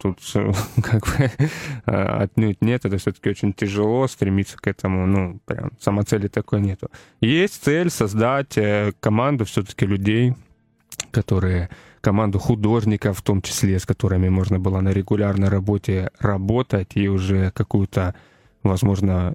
тут 0.00 0.18
как 0.82 1.06
бы 1.06 1.30
а, 1.86 2.22
отнюдь 2.22 2.62
нет, 2.62 2.84
это 2.84 2.96
все-таки 2.96 3.30
очень 3.30 3.52
тяжело 3.52 4.06
стремиться 4.08 4.56
к 4.56 4.66
этому, 4.66 5.06
ну, 5.06 5.40
прям 5.44 5.72
самоцели 5.78 6.28
такой 6.28 6.60
нету. 6.60 6.90
Есть 7.20 7.62
цель 7.62 7.90
создать 7.90 8.56
э, 8.56 8.92
команду 9.00 9.44
все-таки 9.44 9.86
людей, 9.86 10.34
которые 11.10 11.68
команду 12.00 12.38
художников, 12.38 13.18
в 13.18 13.22
том 13.22 13.42
числе, 13.42 13.78
с 13.78 13.84
которыми 13.84 14.28
можно 14.28 14.58
было 14.58 14.80
на 14.80 14.90
регулярной 14.90 15.48
работе 15.48 16.10
работать 16.18 16.92
и 16.94 17.08
уже 17.08 17.50
какую-то, 17.50 18.14
возможно, 18.62 19.34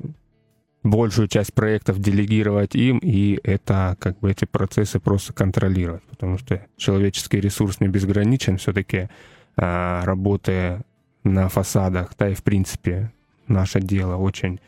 большую 0.84 1.28
часть 1.28 1.54
проектов 1.54 2.00
делегировать 2.00 2.76
им, 2.76 3.00
и 3.00 3.40
это 3.44 3.98
как 4.00 4.20
бы 4.20 4.32
эти 4.32 4.46
процессы 4.46 5.00
просто 5.00 5.34
контролировать, 5.34 6.04
потому 6.04 6.38
что 6.38 6.66
человеческий 6.78 7.40
ресурс 7.40 7.80
не 7.80 7.88
безграничен, 7.88 8.58
все-таки 8.58 9.10
работы 9.58 10.82
на 11.24 11.50
фасадах, 11.50 12.12
да 12.18 12.30
и 12.30 12.36
в 12.36 12.44
принципе 12.44 13.12
наше 13.48 13.80
дело 13.80 14.16
очень 14.16 14.60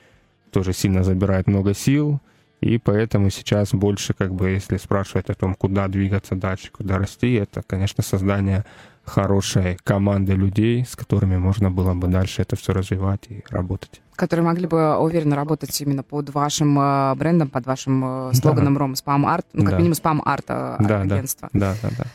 тоже 0.52 0.73
сильно 0.73 1.04
забирает 1.04 1.47
много 1.47 1.73
сил, 1.73 2.19
и 2.62 2.80
поэтому 2.80 3.30
сейчас 3.30 3.71
больше, 3.73 4.13
как 4.13 4.34
бы, 4.34 4.50
если 4.50 4.78
спрашивать 4.78 5.30
о 5.30 5.36
том, 5.36 5.54
куда 5.54 5.88
двигаться 5.88 6.36
дальше, 6.36 6.71
куда 6.71 6.97
расти, 6.97 7.34
это, 7.34 7.62
конечно, 7.62 8.04
создание 8.04 8.65
хорошей 9.06 9.78
команды 9.84 10.34
людей, 10.34 10.84
с 10.86 10.95
которыми 10.95 11.38
можно 11.38 11.71
было 11.71 11.93
бы 11.93 12.08
дальше 12.08 12.41
это 12.41 12.56
все 12.56 12.73
развивать 12.73 13.26
и 13.30 13.43
работать. 13.50 14.02
Которые 14.15 14.45
могли 14.45 14.67
бы 14.67 14.97
уверенно 14.97 15.36
работать 15.36 15.80
именно 15.80 16.04
под 16.04 16.32
вашим 16.32 16.78
э, 16.80 17.15
брендом, 17.15 17.50
под 17.50 17.67
вашим 17.67 18.30
э, 18.30 18.34
слоганом 18.34 18.73
да. 18.73 18.80
Ром 18.80 18.95
Спам 18.95 19.26
Арт, 19.26 19.45
ну, 19.54 19.62
как 19.62 19.71
да. 19.71 19.78
минимум 19.78 19.93
Спам 19.93 20.21
Арт 20.26 20.45
э, 20.50 20.78
да, 20.80 21.02
агентство. 21.02 21.50
Да, 21.54 21.76
да, 21.82 21.89
да. 21.89 21.95
да. 21.97 22.06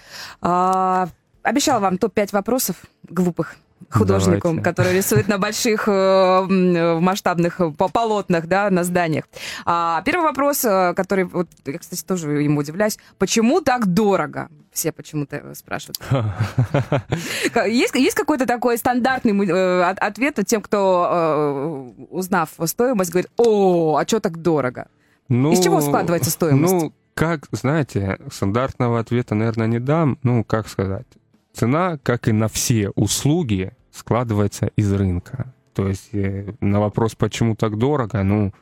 А, 0.42 1.08
Обещала 1.42 1.80
вам 1.80 1.98
топ-5 1.98 2.28
вопросов 2.32 2.76
глупых 3.08 3.56
художнику, 3.90 4.48
Давайте. 4.48 4.62
который 4.62 4.96
рисует 4.96 5.28
на 5.28 5.38
больших 5.38 5.84
э, 5.86 6.98
масштабных 7.00 7.60
полотнах, 7.76 8.46
да, 8.46 8.70
на 8.70 8.84
зданиях. 8.84 9.24
А, 9.64 10.02
первый 10.02 10.24
вопрос, 10.24 10.64
э, 10.64 10.94
который, 10.94 11.24
вот, 11.24 11.48
я, 11.66 11.78
кстати, 11.78 12.02
тоже 12.02 12.30
ему 12.30 12.60
удивляюсь, 12.60 12.98
почему 13.18 13.60
так 13.60 13.86
дорого? 13.86 14.48
Все 14.72 14.90
почему-то 14.92 15.54
спрашивают. 15.54 15.98
Есть, 17.66 17.94
есть 17.94 18.16
какой-то 18.16 18.46
такой 18.46 18.78
стандартный 18.78 19.46
э, 19.46 19.82
ответ 19.82 20.38
тем, 20.46 20.62
кто, 20.62 21.92
узнав 22.08 22.50
стоимость, 22.64 23.10
говорит, 23.10 23.30
о, 23.36 23.98
а 23.98 24.06
что 24.06 24.20
так 24.20 24.38
дорого? 24.38 24.86
Ну, 25.28 25.52
Из 25.52 25.62
чего 25.62 25.80
складывается 25.82 26.30
стоимость? 26.30 26.72
Ну, 26.72 26.92
как, 27.14 27.46
знаете, 27.52 28.18
стандартного 28.32 28.98
ответа, 28.98 29.34
наверное, 29.34 29.66
не 29.66 29.78
дам. 29.78 30.18
Ну, 30.22 30.42
как 30.44 30.68
сказать? 30.68 31.06
Цена, 31.52 31.98
как 32.02 32.28
и 32.28 32.32
на 32.32 32.48
все 32.48 32.90
услуги, 32.90 33.72
складывается 33.90 34.70
из 34.76 34.92
рынка. 34.92 35.54
То 35.74 35.88
есть 35.88 36.10
э, 36.12 36.52
на 36.60 36.80
вопрос, 36.80 37.14
почему 37.14 37.56
так 37.56 37.78
дорого, 37.78 38.22
ну, 38.22 38.52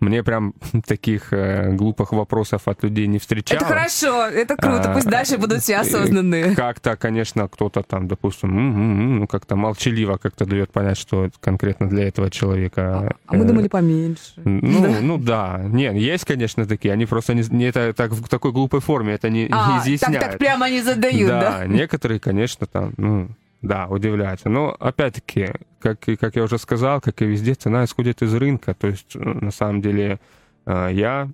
мне 0.00 0.22
прям 0.22 0.54
таких 0.86 1.32
э, 1.32 1.72
глупых 1.72 2.12
вопросов 2.12 2.62
от 2.66 2.82
людей 2.82 3.06
не 3.06 3.18
встречалось. 3.18 3.62
Это 3.62 3.72
хорошо, 3.72 4.26
это 4.26 4.56
круто, 4.56 4.90
а, 4.90 4.94
пусть 4.94 5.06
дальше 5.06 5.38
будут 5.38 5.62
все 5.62 5.76
осознанные. 5.76 6.54
Как-то, 6.54 6.96
конечно, 6.96 7.48
кто-то 7.48 7.82
там, 7.82 8.08
допустим, 8.08 9.20
ну, 9.20 9.26
как-то 9.26 9.56
молчаливо 9.56 10.16
как-то 10.16 10.46
дает 10.46 10.72
понять, 10.72 10.98
что 10.98 11.30
конкретно 11.40 11.88
для 11.88 12.08
этого 12.08 12.30
человека. 12.30 12.82
А, 12.82 13.10
а 13.26 13.36
мы 13.36 13.44
думали 13.44 13.68
поменьше. 13.68 14.32
Ну, 14.36 14.82
да. 14.82 15.00
ну 15.00 15.18
да. 15.18 15.60
Нет, 15.64 15.94
есть, 15.94 16.24
конечно, 16.24 16.66
такие. 16.66 16.92
Они 16.92 17.06
просто 17.06 17.34
не, 17.34 17.42
не 17.50 17.64
это 17.64 17.92
так 17.92 18.12
в 18.12 18.28
такой 18.28 18.52
глупой 18.52 18.80
форме 18.80 19.14
это 19.14 19.28
не, 19.28 19.48
а, 19.50 19.72
не 19.72 19.78
изъясняют. 19.78 20.20
Так, 20.20 20.30
так 20.32 20.38
прямо 20.38 20.70
не 20.70 20.82
задают, 20.82 21.28
да? 21.28 21.40
Да, 21.40 21.66
некоторые, 21.66 22.20
конечно, 22.20 22.66
там, 22.66 22.92
ну, 22.96 23.28
да, 23.62 23.86
удивляется. 23.88 24.48
Но 24.48 24.74
опять-таки, 24.78 25.48
как, 25.80 26.00
как 26.00 26.36
я 26.36 26.42
уже 26.42 26.58
сказал, 26.58 27.00
как 27.00 27.20
и 27.22 27.26
везде, 27.26 27.54
цена 27.54 27.84
исходит 27.84 28.22
из 28.22 28.34
рынка. 28.34 28.74
То 28.74 28.88
есть, 28.88 29.14
на 29.14 29.50
самом 29.50 29.80
деле, 29.80 30.18
э, 30.66 30.88
я 30.92 31.30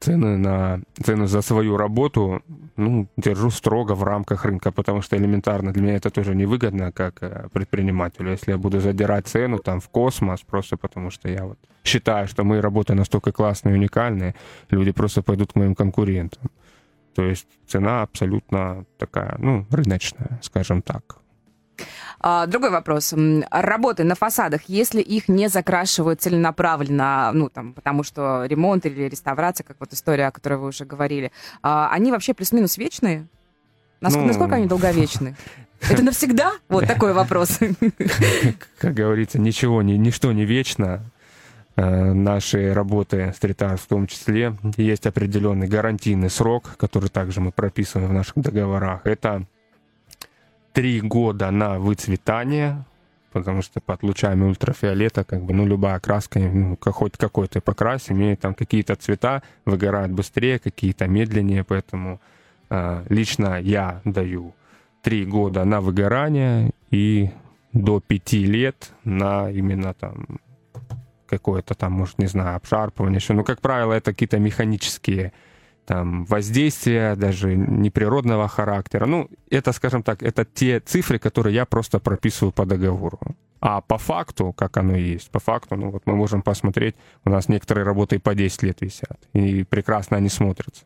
цены 0.00 0.36
на 0.36 0.80
цены 1.02 1.26
за 1.26 1.42
свою 1.42 1.76
работу 1.76 2.42
ну, 2.76 3.08
держу 3.16 3.50
строго 3.50 3.94
в 3.94 4.02
рамках 4.02 4.44
рынка, 4.44 4.70
потому 4.70 5.02
что 5.02 5.16
элементарно 5.16 5.72
для 5.72 5.82
меня 5.82 5.96
это 5.96 6.10
тоже 6.10 6.34
невыгодно 6.34 6.92
как 6.92 7.22
э, 7.22 7.48
предпринимателю. 7.52 8.30
Если 8.30 8.52
я 8.52 8.58
буду 8.58 8.80
задирать 8.80 9.26
цену 9.26 9.58
там 9.58 9.80
в 9.80 9.88
космос, 9.88 10.40
просто 10.40 10.76
потому 10.76 11.10
что 11.10 11.28
я 11.28 11.44
вот 11.44 11.58
считаю, 11.84 12.28
что 12.28 12.44
мои 12.44 12.60
работы 12.60 12.94
настолько 12.94 13.32
классные 13.32 13.74
и 13.74 13.78
уникальные, 13.78 14.34
люди 14.70 14.92
просто 14.92 15.22
пойдут 15.22 15.52
к 15.52 15.56
моим 15.56 15.74
конкурентам. 15.74 16.50
То 17.14 17.22
есть 17.24 17.48
цена 17.66 18.02
абсолютно 18.02 18.84
такая, 18.98 19.36
ну, 19.38 19.66
рыночная, 19.70 20.38
скажем 20.42 20.82
так. 20.82 21.16
А, 22.20 22.46
другой 22.46 22.70
вопрос. 22.70 23.14
Работы 23.50 24.04
на 24.04 24.14
фасадах, 24.14 24.62
если 24.68 25.00
их 25.00 25.28
не 25.28 25.48
закрашивают 25.48 26.20
целенаправленно, 26.20 27.30
ну, 27.32 27.48
там, 27.48 27.72
потому 27.72 28.02
что 28.02 28.44
ремонт 28.46 28.86
или 28.86 29.08
реставрация, 29.08 29.64
как 29.64 29.76
вот 29.80 29.92
история, 29.92 30.28
о 30.28 30.32
которой 30.32 30.58
вы 30.58 30.68
уже 30.68 30.84
говорили, 30.84 31.32
а, 31.62 31.90
они 31.90 32.10
вообще 32.10 32.34
плюс-минус 32.34 32.78
вечные? 32.78 33.26
Насколько, 34.00 34.22
ну... 34.22 34.28
насколько 34.28 34.56
они 34.56 34.66
долговечны? 34.66 35.36
Это 35.80 36.02
навсегда? 36.02 36.52
Вот 36.68 36.86
такой 36.86 37.12
вопрос. 37.12 37.58
Как 38.78 38.94
говорится, 38.94 39.38
ничего, 39.38 39.82
ничто 39.82 40.32
не 40.32 40.44
вечно. 40.44 41.02
Э, 41.76 42.12
наши 42.12 42.72
работы 42.72 43.32
стрит-арт 43.36 43.80
в 43.80 43.86
том 43.86 44.06
числе. 44.06 44.56
Есть 44.78 45.06
определенный 45.06 45.68
гарантийный 45.68 46.30
срок, 46.30 46.76
который 46.78 47.10
также 47.10 47.40
мы 47.40 47.52
прописываем 47.52 48.10
в 48.10 48.14
наших 48.14 48.36
договорах. 48.36 49.02
Это 49.04 49.46
три 50.76 51.00
года 51.00 51.50
на 51.50 51.78
выцветание, 51.78 52.84
потому 53.32 53.62
что 53.62 53.80
под 53.80 54.02
лучами 54.02 54.44
ультрафиолета, 54.44 55.24
как 55.24 55.40
бы, 55.40 55.54
ну, 55.54 55.66
любая 55.66 55.98
краска, 56.00 56.38
ну, 56.38 56.76
хоть 56.78 57.16
какой-то 57.16 57.62
покрас, 57.62 58.10
имеет 58.10 58.40
там 58.40 58.54
какие-то 58.54 58.94
цвета, 58.94 59.42
выгорают 59.64 60.12
быстрее, 60.12 60.58
какие-то 60.58 61.06
медленнее, 61.08 61.64
поэтому 61.64 62.20
э, 62.68 63.04
лично 63.08 63.58
я 63.58 64.02
даю 64.04 64.52
три 65.00 65.24
года 65.24 65.64
на 65.64 65.80
выгорание 65.80 66.72
и 66.90 67.30
до 67.72 68.00
пяти 68.00 68.44
лет 68.44 68.90
на 69.04 69.50
именно 69.50 69.94
там 69.94 70.26
какое-то 71.26 71.74
там, 71.74 71.92
может, 71.92 72.18
не 72.18 72.26
знаю, 72.26 72.56
обшарпывание, 72.56 73.16
еще. 73.16 73.32
Ну, 73.32 73.44
как 73.44 73.62
правило, 73.62 73.94
это 73.94 74.12
какие-то 74.12 74.38
механические 74.38 75.32
там, 75.86 76.24
воздействия, 76.24 77.14
даже 77.16 77.56
неприродного 77.56 78.48
характера. 78.48 79.06
Ну, 79.06 79.28
это, 79.50 79.72
скажем 79.72 80.02
так, 80.02 80.22
это 80.22 80.44
те 80.44 80.80
цифры, 80.80 81.18
которые 81.18 81.54
я 81.54 81.64
просто 81.64 81.98
прописываю 81.98 82.52
по 82.52 82.66
договору. 82.66 83.20
А 83.60 83.80
по 83.80 83.98
факту, 83.98 84.52
как 84.52 84.76
оно 84.76 84.96
есть, 84.96 85.30
по 85.30 85.40
факту, 85.40 85.76
ну 85.76 85.90
вот 85.90 86.02
мы 86.06 86.14
можем 86.14 86.42
посмотреть, 86.42 86.94
у 87.24 87.30
нас 87.30 87.48
некоторые 87.48 87.84
работы 87.84 88.16
и 88.16 88.18
по 88.18 88.34
10 88.34 88.62
лет 88.62 88.80
висят, 88.82 89.18
и 89.32 89.64
прекрасно 89.64 90.18
они 90.18 90.28
смотрятся. 90.28 90.84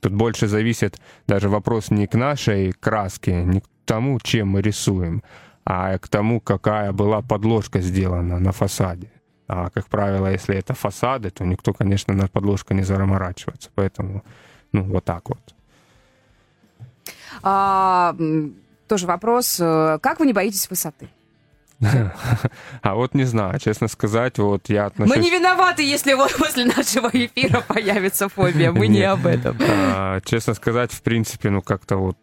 Тут 0.00 0.12
больше 0.12 0.48
зависит 0.48 1.00
даже 1.26 1.48
вопрос 1.48 1.90
не 1.90 2.06
к 2.06 2.14
нашей 2.14 2.72
краске, 2.72 3.44
не 3.44 3.60
к 3.60 3.64
тому, 3.84 4.18
чем 4.20 4.48
мы 4.48 4.62
рисуем, 4.62 5.22
а 5.64 5.98
к 5.98 6.08
тому, 6.08 6.40
какая 6.40 6.92
была 6.92 7.22
подложка 7.22 7.80
сделана 7.80 8.38
на 8.38 8.52
фасаде. 8.52 9.11
А, 9.52 9.68
как 9.68 9.86
правило, 9.88 10.28
если 10.32 10.56
это 10.56 10.72
фасады, 10.72 11.30
то 11.30 11.44
никто, 11.44 11.74
конечно, 11.74 12.14
на 12.14 12.26
подложку 12.26 12.72
не 12.72 12.84
заморачивается. 12.84 13.70
Поэтому, 13.74 14.22
ну, 14.72 14.82
вот 14.84 15.04
так 15.04 15.28
вот. 15.28 15.54
А, 17.42 18.16
тоже 18.88 19.06
вопрос. 19.06 19.56
Как 19.58 20.20
вы 20.20 20.26
не 20.26 20.32
боитесь 20.32 20.70
высоты? 20.70 21.08
А 22.82 22.94
вот 22.94 23.14
не 23.14 23.24
знаю, 23.24 23.58
честно 23.58 23.88
сказать, 23.88 24.38
вот 24.38 24.70
я 24.70 24.86
отношусь... 24.86 25.16
Мы 25.16 25.22
не 25.22 25.30
виноваты, 25.30 25.82
если 25.82 26.14
вот 26.14 26.34
после 26.38 26.64
нашего 26.64 27.08
эфира 27.12 27.60
появится 27.60 28.28
фобия, 28.28 28.72
мы 28.72 28.86
не 28.86 29.02
об 29.02 29.26
этом. 29.26 29.58
А, 29.60 30.20
честно 30.24 30.54
сказать, 30.54 30.92
в 30.92 31.02
принципе, 31.02 31.50
ну 31.50 31.60
как-то 31.60 31.96
вот 31.96 32.16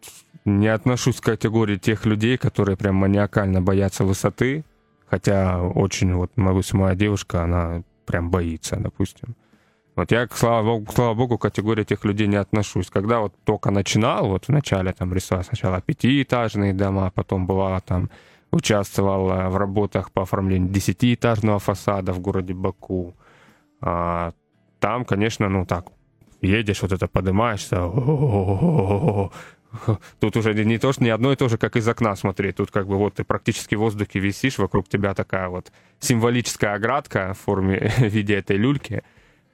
не 0.44 0.68
отношусь 0.68 1.20
к 1.20 1.24
категории 1.24 1.76
тех 1.76 2.06
людей, 2.06 2.38
которые 2.38 2.76
прям 2.76 2.96
маниакально 2.96 3.60
боятся 3.60 4.04
высоты. 4.04 4.64
Хотя 5.10 5.60
очень, 5.60 6.14
вот, 6.14 6.30
моя 6.36 6.94
девушка, 6.94 7.42
она 7.42 7.82
прям 8.06 8.30
боится, 8.30 8.76
допустим. 8.76 9.34
Вот 9.96 10.12
я, 10.12 10.28
слава 10.32 10.62
богу, 10.62 10.92
слава 10.92 11.14
богу, 11.14 11.36
к 11.36 11.42
категории 11.42 11.82
этих 11.82 12.04
людей 12.04 12.28
не 12.28 12.36
отношусь. 12.36 12.90
Когда 12.90 13.18
вот 13.18 13.34
только 13.44 13.70
начинал, 13.70 14.28
вот 14.28 14.44
в 14.46 14.48
начале 14.50 14.92
там 14.92 15.12
рисовал 15.12 15.44
сначала 15.44 15.80
пятиэтажные 15.80 16.72
дома, 16.72 17.10
потом 17.14 17.46
бывало 17.46 17.80
там 17.80 18.08
участвовал 18.52 19.50
в 19.50 19.56
работах 19.56 20.10
по 20.12 20.22
оформлению 20.22 20.70
десятиэтажного 20.70 21.58
фасада 21.58 22.12
в 22.12 22.20
городе 22.20 22.54
Баку. 22.54 23.14
А, 23.80 24.32
там, 24.78 25.04
конечно, 25.04 25.48
ну 25.48 25.66
так, 25.66 25.86
едешь, 26.40 26.82
вот 26.82 26.92
это 26.92 27.08
поднимаешься, 27.08 27.82
Тут 30.20 30.36
уже 30.36 30.54
не 30.64 30.78
то, 30.78 30.92
что 30.92 31.04
не 31.04 31.10
одно 31.10 31.32
и 31.32 31.36
то 31.36 31.48
же, 31.48 31.58
как 31.58 31.76
из 31.76 31.88
окна 31.88 32.16
смотреть. 32.16 32.56
Тут 32.56 32.70
как 32.70 32.86
бы 32.86 32.96
вот 32.96 33.14
ты 33.14 33.24
практически 33.24 33.74
в 33.74 33.80
воздухе 33.80 34.18
висишь, 34.18 34.58
вокруг 34.58 34.88
тебя 34.88 35.14
такая 35.14 35.48
вот 35.48 35.72
символическая 36.00 36.74
оградка 36.74 37.34
в 37.34 37.38
форме 37.38 37.92
в 37.98 38.02
виде 38.02 38.34
этой 38.34 38.56
люльки. 38.56 39.02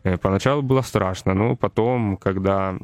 Э, 0.04 0.16
поначалу 0.16 0.62
было 0.62 0.82
страшно, 0.82 1.34
но 1.34 1.56
потом, 1.56 2.16
когда 2.16 2.78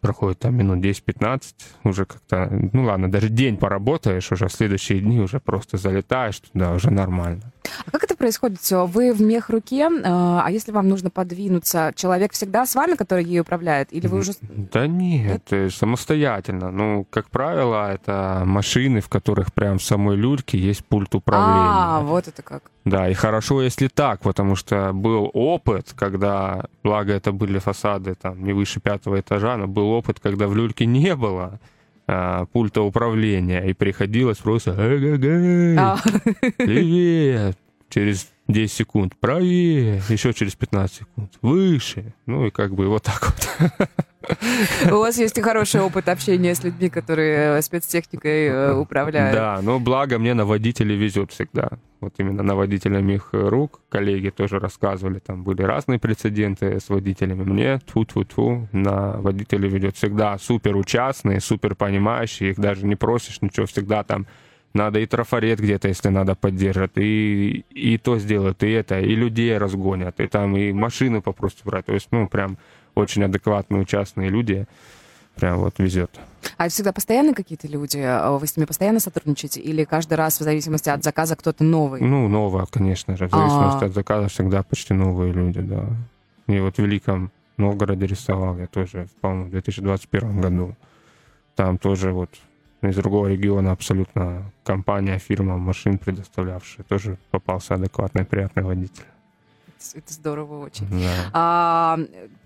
проходит 0.00 0.38
там 0.38 0.54
минут 0.56 0.84
10-15, 0.84 1.40
уже 1.84 2.04
как-то, 2.04 2.48
ну 2.72 2.84
ладно, 2.84 3.10
даже 3.10 3.28
день 3.28 3.56
поработаешь, 3.56 4.30
уже 4.30 4.46
в 4.46 4.52
следующие 4.52 5.00
дни 5.00 5.20
уже 5.20 5.40
просто 5.40 5.78
залетаешь 5.78 6.38
туда, 6.38 6.72
уже 6.72 6.90
нормально. 6.90 7.52
А 7.86 7.90
как 7.90 8.04
это 8.04 8.16
происходит 8.16 8.60
все? 8.60 8.86
Вы 8.86 9.12
в 9.12 9.20
мех 9.20 9.50
руке, 9.50 9.88
а, 10.04 10.42
а 10.44 10.50
если 10.50 10.72
вам 10.72 10.88
нужно 10.88 11.10
подвинуться, 11.10 11.92
человек 11.94 12.32
всегда 12.32 12.66
с 12.66 12.74
вами, 12.74 12.94
который 12.94 13.24
ей 13.24 13.40
управляет, 13.40 13.92
или 13.92 14.06
вы 14.06 14.18
уже... 14.18 14.32
Да 14.40 14.86
нет, 14.86 15.42
это... 15.52 15.70
самостоятельно. 15.74 16.70
Ну, 16.70 17.06
как 17.08 17.30
правило, 17.30 17.92
это 17.92 18.42
машины, 18.44 19.00
в 19.00 19.08
которых 19.08 19.52
прям 19.52 19.78
в 19.78 19.82
самой 19.82 20.16
люльке 20.16 20.58
есть 20.58 20.84
пульт 20.84 21.14
управления. 21.14 21.70
А, 21.70 22.00
вот 22.00 22.28
это 22.28 22.42
как. 22.42 22.62
Да, 22.84 23.08
и 23.08 23.14
хорошо, 23.14 23.62
если 23.62 23.88
так, 23.88 24.20
потому 24.20 24.56
что 24.56 24.92
был 24.92 25.30
опыт, 25.34 25.92
когда, 25.96 26.66
благо 26.82 27.12
это 27.12 27.32
были 27.32 27.58
фасады 27.58 28.14
там 28.14 28.44
не 28.44 28.52
выше 28.52 28.80
пятого 28.80 29.20
этажа, 29.20 29.56
но 29.56 29.66
был 29.66 29.90
опыт, 29.90 30.20
когда 30.20 30.46
в 30.46 30.54
люльке 30.54 30.86
не 30.86 31.14
было 31.16 31.58
а, 32.06 32.46
пульта 32.46 32.82
управления, 32.82 33.64
и 33.68 33.72
приходилось 33.72 34.38
просто 34.38 34.72
а. 35.78 35.96
привет, 36.56 37.56
через 37.88 38.28
10 38.48 38.72
секунд, 38.72 39.16
правее, 39.18 40.02
еще 40.08 40.32
через 40.32 40.54
15 40.54 40.98
секунд, 40.98 41.32
выше, 41.42 42.14
ну 42.26 42.46
и 42.46 42.50
как 42.50 42.74
бы 42.74 42.86
вот 42.88 43.02
так 43.02 43.26
вот. 43.26 43.88
У 44.90 44.98
вас 44.98 45.18
есть 45.18 45.38
и 45.38 45.42
хороший 45.42 45.80
опыт 45.80 46.08
общения 46.08 46.54
с 46.54 46.64
людьми, 46.64 46.88
которые 46.88 47.58
э, 47.58 47.62
спецтехникой 47.62 48.46
э, 48.46 48.74
управляют. 48.78 49.34
Да, 49.34 49.60
но 49.62 49.78
благо 49.78 50.18
мне 50.18 50.34
на 50.34 50.44
водителей 50.44 50.96
везет 50.96 51.32
всегда. 51.32 51.70
Вот 52.00 52.14
именно 52.18 52.42
на 52.42 52.54
водителям 52.54 53.08
их 53.08 53.28
рук. 53.32 53.80
Коллеги 53.88 54.30
тоже 54.30 54.58
рассказывали, 54.58 55.18
там 55.18 55.44
были 55.44 55.62
разные 55.62 55.98
прецеденты 55.98 56.80
с 56.80 56.88
водителями. 56.88 57.42
Мне 57.44 57.80
тьфу 57.86 58.04
тьфу 58.04 58.24
тьфу 58.24 58.68
на 58.72 59.12
водителей 59.12 59.68
ведет 59.68 59.96
всегда 59.96 60.38
супер 60.38 60.76
участные, 60.76 61.40
супер 61.40 61.74
понимающие. 61.74 62.50
Их 62.50 62.58
даже 62.58 62.84
не 62.84 62.96
просишь 62.96 63.40
ничего, 63.42 63.66
всегда 63.66 64.02
там 64.02 64.26
надо 64.76 65.00
и 65.00 65.06
трафарет 65.06 65.58
где-то, 65.58 65.88
если 65.88 66.08
надо, 66.08 66.34
поддержат, 66.34 66.92
и, 66.96 67.64
и 67.70 67.98
то 67.98 68.18
сделают, 68.18 68.62
и 68.62 68.70
это, 68.70 69.00
и 69.00 69.14
людей 69.14 69.56
разгонят, 69.58 70.20
и 70.20 70.26
там, 70.26 70.56
и 70.56 70.72
машины 70.72 71.20
попросту 71.20 71.62
брать. 71.64 71.86
То 71.86 71.94
есть, 71.94 72.08
ну, 72.10 72.28
прям 72.28 72.58
очень 72.94 73.24
адекватные, 73.24 73.82
участные 73.82 74.30
люди. 74.30 74.66
Прям 75.36 75.58
вот 75.58 75.74
везет. 75.78 76.10
А 76.56 76.64
это 76.64 76.72
всегда 76.72 76.92
постоянно 76.92 77.34
какие-то 77.34 77.68
люди? 77.68 77.98
Вы 78.38 78.46
с 78.46 78.56
ними 78.56 78.64
постоянно 78.64 79.00
сотрудничаете? 79.00 79.60
Или 79.60 79.84
каждый 79.84 80.14
раз 80.14 80.40
в 80.40 80.42
зависимости 80.42 80.88
от 80.88 81.04
заказа 81.04 81.36
кто-то 81.36 81.62
новый? 81.62 82.00
Ну, 82.00 82.26
новое, 82.26 82.64
конечно 82.64 83.18
же. 83.18 83.28
В 83.28 83.30
зависимости 83.30 83.76
А-а-а. 83.76 83.86
от 83.86 83.92
заказа 83.92 84.28
всегда 84.28 84.62
почти 84.62 84.94
новые 84.94 85.34
люди, 85.34 85.60
да. 85.60 85.84
И 86.46 86.58
вот 86.58 86.76
в 86.76 86.78
Великом 86.78 87.30
Новгороде 87.58 88.06
рисовал 88.06 88.56
я 88.56 88.66
тоже, 88.66 89.08
по-моему, 89.20 89.44
в 89.46 89.50
2021 89.50 90.40
году. 90.40 90.74
Там 91.54 91.76
тоже 91.76 92.12
вот 92.12 92.30
из 92.88 92.96
другого 92.96 93.28
региона 93.28 93.72
абсолютно 93.72 94.50
компания, 94.64 95.18
фирма 95.18 95.58
машин 95.58 95.98
предоставлявшая. 95.98 96.84
Тоже 96.88 97.18
попался 97.30 97.74
адекватный, 97.74 98.24
приятный 98.24 98.62
водитель. 98.62 99.04
это 99.94 100.12
здорово 100.12 100.64
очень. 100.64 100.86
Да. 100.90 101.30
А, 101.32 101.98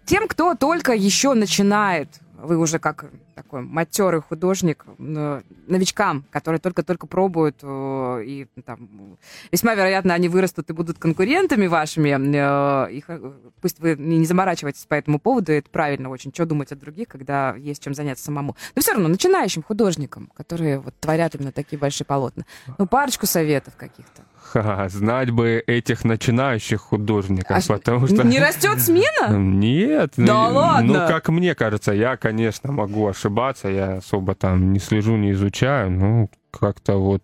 тем, 0.04 0.28
кто 0.28 0.54
только 0.54 0.92
еще 0.92 1.34
начинает 1.34 2.08
вы 2.42 2.56
уже 2.58 2.78
как 2.78 3.06
такой 3.34 3.62
матерый 3.62 4.20
художник, 4.20 4.84
новичкам, 4.98 6.24
которые 6.30 6.60
только-только 6.60 7.06
пробуют, 7.06 7.56
э, 7.62 8.22
и 8.24 8.46
там, 8.64 9.18
весьма 9.50 9.74
вероятно, 9.74 10.14
они 10.14 10.28
вырастут 10.28 10.70
и 10.70 10.72
будут 10.72 10.98
конкурентами 10.98 11.66
вашими. 11.66 12.10
Э, 12.10 12.92
их, 12.92 13.04
э, 13.08 13.32
пусть 13.60 13.80
вы 13.80 13.96
не 13.96 14.24
заморачиваетесь 14.24 14.86
по 14.86 14.94
этому 14.94 15.18
поводу, 15.18 15.52
это 15.52 15.68
правильно 15.70 16.08
очень, 16.10 16.32
что 16.32 16.46
думать 16.46 16.72
о 16.72 16.76
других, 16.76 17.08
когда 17.08 17.54
есть 17.56 17.82
чем 17.82 17.94
заняться 17.94 18.24
самому. 18.24 18.56
Но 18.74 18.82
все 18.82 18.92
равно 18.92 19.08
начинающим 19.08 19.62
художникам, 19.62 20.30
которые 20.34 20.78
вот 20.80 20.94
творят 21.00 21.34
именно 21.34 21.52
такие 21.52 21.78
большие 21.78 22.06
полотна, 22.06 22.44
ну, 22.78 22.86
парочку 22.86 23.26
советов 23.26 23.74
каких-то. 23.76 24.22
Ха, 24.42 24.88
знать 24.88 25.30
бы 25.30 25.62
этих 25.66 26.04
начинающих 26.04 26.80
художников, 26.80 27.56
а 27.68 27.72
потому 27.72 28.06
что... 28.06 28.24
Не 28.24 28.40
растет 28.40 28.80
смена? 28.80 29.28
Нет. 29.38 30.14
Да 30.16 30.48
ну, 30.48 30.56
ладно? 30.56 30.92
Ну, 30.92 31.08
как 31.08 31.28
мне 31.28 31.54
кажется, 31.54 31.92
я, 31.92 32.16
конечно, 32.16 32.72
могу 32.72 33.06
ошибаться, 33.06 33.68
я 33.68 33.98
особо 33.98 34.34
там 34.34 34.72
не 34.72 34.80
слежу, 34.80 35.16
не 35.16 35.32
изучаю, 35.32 35.90
ну, 35.90 36.30
как-то 36.50 36.96
вот 36.96 37.22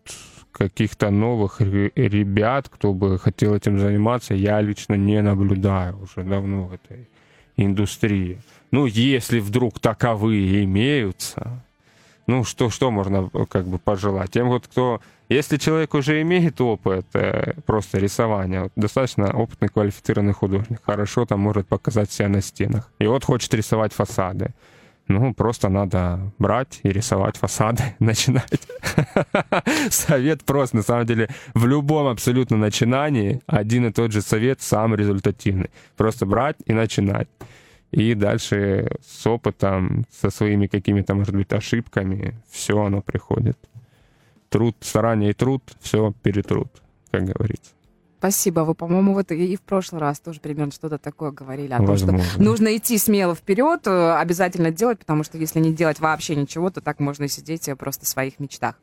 каких-то 0.52 1.10
новых 1.10 1.60
ребят, 1.60 2.68
кто 2.68 2.94
бы 2.94 3.18
хотел 3.18 3.54
этим 3.54 3.78
заниматься, 3.78 4.34
я 4.34 4.60
лично 4.60 4.94
не 4.94 5.20
наблюдаю 5.20 5.98
уже 6.02 6.22
давно 6.22 6.64
в 6.64 6.72
этой 6.74 7.08
индустрии. 7.56 8.40
Ну, 8.70 8.86
если 8.86 9.40
вдруг 9.40 9.80
таковые 9.80 10.64
имеются, 10.64 11.62
ну, 12.26 12.44
что, 12.44 12.70
что 12.70 12.90
можно 12.90 13.30
как 13.48 13.66
бы 13.66 13.78
пожелать? 13.78 14.30
Тем 14.30 14.48
вот, 14.48 14.66
кто 14.66 15.00
если 15.28 15.56
человек 15.56 15.94
уже 15.94 16.22
имеет 16.22 16.60
опыт 16.60 17.06
э, 17.14 17.54
просто 17.66 17.98
рисования, 17.98 18.62
вот, 18.62 18.72
достаточно 18.76 19.32
опытный 19.32 19.68
квалифицированный 19.68 20.34
художник, 20.34 20.80
хорошо 20.84 21.26
там 21.26 21.40
может 21.40 21.66
показать 21.66 22.12
себя 22.12 22.28
на 22.28 22.40
стенах. 22.40 22.92
И 23.00 23.06
вот 23.08 23.24
хочет 23.24 23.52
рисовать 23.54 23.92
фасады. 23.92 24.54
Ну, 25.08 25.34
просто 25.34 25.68
надо 25.68 26.32
брать 26.38 26.80
и 26.84 26.90
рисовать 26.90 27.36
фасады, 27.36 27.82
начинать. 27.98 28.68
Совет 29.90 30.44
прост, 30.44 30.74
на 30.74 30.82
самом 30.82 31.06
деле, 31.06 31.28
в 31.54 31.66
любом 31.66 32.06
абсолютно 32.06 32.56
начинании 32.56 33.40
один 33.46 33.86
и 33.86 33.92
тот 33.92 34.12
же 34.12 34.22
совет 34.22 34.60
самый 34.60 34.96
результативный. 34.96 35.70
Просто 35.96 36.24
брать 36.24 36.56
и 36.66 36.72
начинать. 36.72 37.28
И 37.96 38.14
дальше 38.14 38.88
с 39.00 39.26
опытом, 39.26 40.04
со 40.10 40.28
своими 40.28 40.66
какими-то, 40.66 41.14
может 41.14 41.34
быть, 41.34 41.52
ошибками, 41.52 42.34
все 42.50 42.78
оно 42.84 43.00
приходит 43.00 43.56
труд, 44.50 44.76
старание 44.80 45.30
и 45.30 45.32
труд, 45.32 45.62
все 45.80 46.12
перетрут, 46.22 46.68
как 47.10 47.24
говорится. 47.24 47.72
Спасибо. 48.18 48.60
Вы, 48.60 48.74
по-моему, 48.74 49.14
вот 49.14 49.30
и 49.30 49.56
в 49.56 49.60
прошлый 49.60 50.00
раз 50.00 50.20
тоже 50.20 50.40
примерно 50.40 50.72
что-то 50.72 50.98
такое 50.98 51.30
говорили 51.30 51.72
о 51.72 51.78
Возможно. 51.78 52.18
том, 52.18 52.22
что 52.22 52.42
нужно 52.42 52.76
идти 52.76 52.98
смело 52.98 53.34
вперед, 53.34 53.86
э, 53.86 54.12
обязательно 54.14 54.70
делать, 54.70 54.98
потому 54.98 55.22
что 55.22 55.38
если 55.38 55.60
не 55.60 55.72
делать 55.72 56.00
вообще 56.00 56.34
ничего, 56.34 56.70
то 56.70 56.80
так 56.80 56.98
можно 56.98 57.28
сидеть 57.28 57.68
э, 57.68 57.76
просто 57.76 58.06
в 58.06 58.08
своих 58.08 58.38
мечтах. 58.40 58.74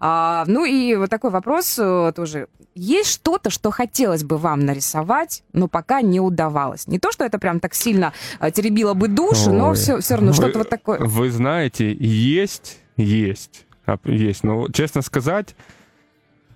А, 0.00 0.44
ну 0.46 0.64
и 0.64 0.96
вот 0.96 1.08
такой 1.08 1.30
вопрос 1.30 1.78
э, 1.78 2.12
тоже. 2.14 2.48
Есть 2.74 3.10
что-то, 3.10 3.50
что 3.50 3.70
хотелось 3.70 4.24
бы 4.24 4.38
вам 4.38 4.60
нарисовать, 4.60 5.42
но 5.52 5.68
пока 5.68 6.02
не 6.02 6.20
удавалось? 6.20 6.86
Не 6.86 6.98
то, 6.98 7.12
что 7.12 7.24
это 7.24 7.38
прям 7.38 7.60
так 7.60 7.74
сильно 7.74 8.12
теребило 8.52 8.94
бы 8.94 9.08
душу, 9.08 9.50
Ой. 9.50 9.56
но 9.56 9.74
все, 9.74 10.00
все 10.00 10.14
равно 10.14 10.32
что-то 10.32 10.58
вот 10.58 10.68
такое. 10.68 11.00
Вы 11.00 11.30
знаете, 11.30 11.92
есть, 11.92 12.78
есть 12.96 13.66
есть. 14.04 14.44
Но, 14.44 14.68
честно 14.68 15.02
сказать, 15.02 15.56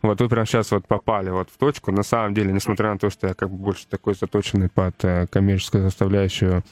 вот 0.08 0.20
вы 0.20 0.28
прямо 0.28 0.46
сейчас 0.46 0.70
вот 0.70 0.86
попали 0.86 1.30
вот 1.30 1.50
в 1.50 1.56
точку. 1.56 1.90
На 1.90 2.02
самом 2.02 2.34
деле, 2.34 2.52
несмотря 2.52 2.92
на 2.92 2.98
то, 2.98 3.10
что 3.10 3.28
я 3.28 3.34
как 3.34 3.50
бы 3.50 3.56
больше 3.56 3.86
такой 3.88 4.14
заточенный 4.14 4.68
под 4.68 5.02
э, 5.04 5.26
коммерческую 5.28 5.84
составляющую 5.84 6.62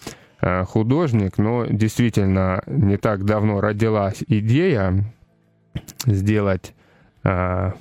э, 0.41 0.65
художник, 0.65 1.39
но 1.39 1.65
действительно 1.67 2.63
не 2.67 2.97
так 2.97 3.25
давно 3.25 3.61
родилась 3.61 4.23
идея 4.29 5.05
сделать, 6.05 6.75
э, 7.25 7.73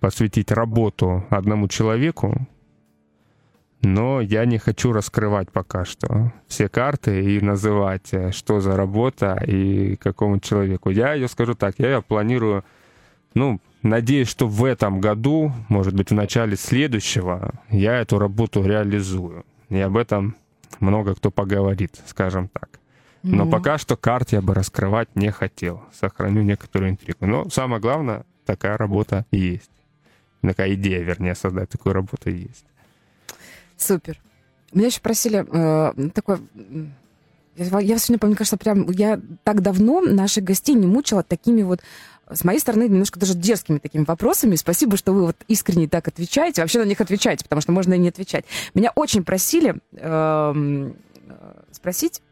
посвятить 0.00 0.50
работу 0.50 1.24
одному 1.30 1.68
человеку, 1.68 2.48
но 3.82 4.20
я 4.20 4.44
не 4.46 4.58
хочу 4.58 4.92
раскрывать 4.92 5.50
пока 5.50 5.84
что 5.84 6.32
все 6.48 6.68
карты 6.68 7.22
и 7.22 7.40
называть, 7.40 8.12
что 8.32 8.60
за 8.60 8.76
работа 8.76 9.34
и 9.46 9.96
какому 9.96 10.40
человеку. 10.40 10.90
Я 10.90 11.14
ее 11.14 11.28
скажу 11.28 11.54
так, 11.54 11.76
я 11.78 11.94
ее 11.94 12.02
планирую, 12.02 12.64
ну, 13.34 13.60
надеюсь, 13.82 14.28
что 14.28 14.46
в 14.46 14.64
этом 14.64 15.00
году, 15.00 15.52
может 15.68 15.94
быть, 15.94 16.10
в 16.10 16.14
начале 16.14 16.56
следующего, 16.56 17.52
я 17.70 17.98
эту 17.98 18.18
работу 18.18 18.62
реализую. 18.62 19.44
И 19.68 19.78
об 19.78 19.96
этом 19.96 20.36
много 20.80 21.14
кто 21.14 21.30
поговорит, 21.30 22.00
скажем 22.06 22.48
так. 22.48 22.80
Но 23.22 23.44
mm-hmm. 23.44 23.50
пока 23.50 23.78
что 23.78 23.96
карт 23.96 24.32
я 24.32 24.42
бы 24.42 24.54
раскрывать 24.54 25.14
не 25.14 25.30
хотел. 25.30 25.82
Сохраню 25.92 26.42
некоторую 26.42 26.90
интригу. 26.90 27.26
Но 27.26 27.48
самое 27.50 27.80
главное, 27.80 28.24
такая 28.44 28.76
работа 28.76 29.26
есть. 29.30 29.70
Такая 30.42 30.74
идея, 30.74 31.02
вернее, 31.02 31.36
создать 31.36 31.70
такую 31.70 31.92
работу 31.92 32.30
есть. 32.30 32.64
Супер. 33.76 34.18
Меня 34.72 34.86
еще 34.86 35.00
просили 35.00 35.46
э, 35.48 36.10
такой... 36.10 36.38
Я, 37.54 37.80
я 37.80 37.98
сегодня 37.98 38.18
помню, 38.18 38.36
кажется, 38.36 38.56
прям 38.56 38.90
я 38.90 39.20
так 39.44 39.60
давно 39.60 40.00
наших 40.00 40.42
гостей 40.42 40.74
не 40.74 40.86
мучила 40.86 41.22
такими 41.22 41.62
вот 41.62 41.80
с 42.30 42.44
моей 42.44 42.58
стороны, 42.58 42.84
немножко 42.84 43.18
даже 43.18 43.34
дерзкими 43.34 43.78
такими 43.78 44.04
вопросами. 44.04 44.56
Спасибо, 44.56 44.96
что 44.96 45.12
вы 45.12 45.26
вот 45.26 45.36
искренне 45.48 45.88
так 45.88 46.08
отвечаете. 46.08 46.62
Вообще 46.62 46.78
на 46.78 46.84
них 46.84 47.00
отвечаете, 47.00 47.44
потому 47.44 47.60
что 47.60 47.72
можно 47.72 47.94
и 47.94 47.98
не 47.98 48.08
отвечать. 48.08 48.44
Меня 48.74 48.92
очень 48.94 49.24
просили 49.24 49.76
эм, 49.96 50.96
э, 51.28 51.62
спросить, 51.72 52.22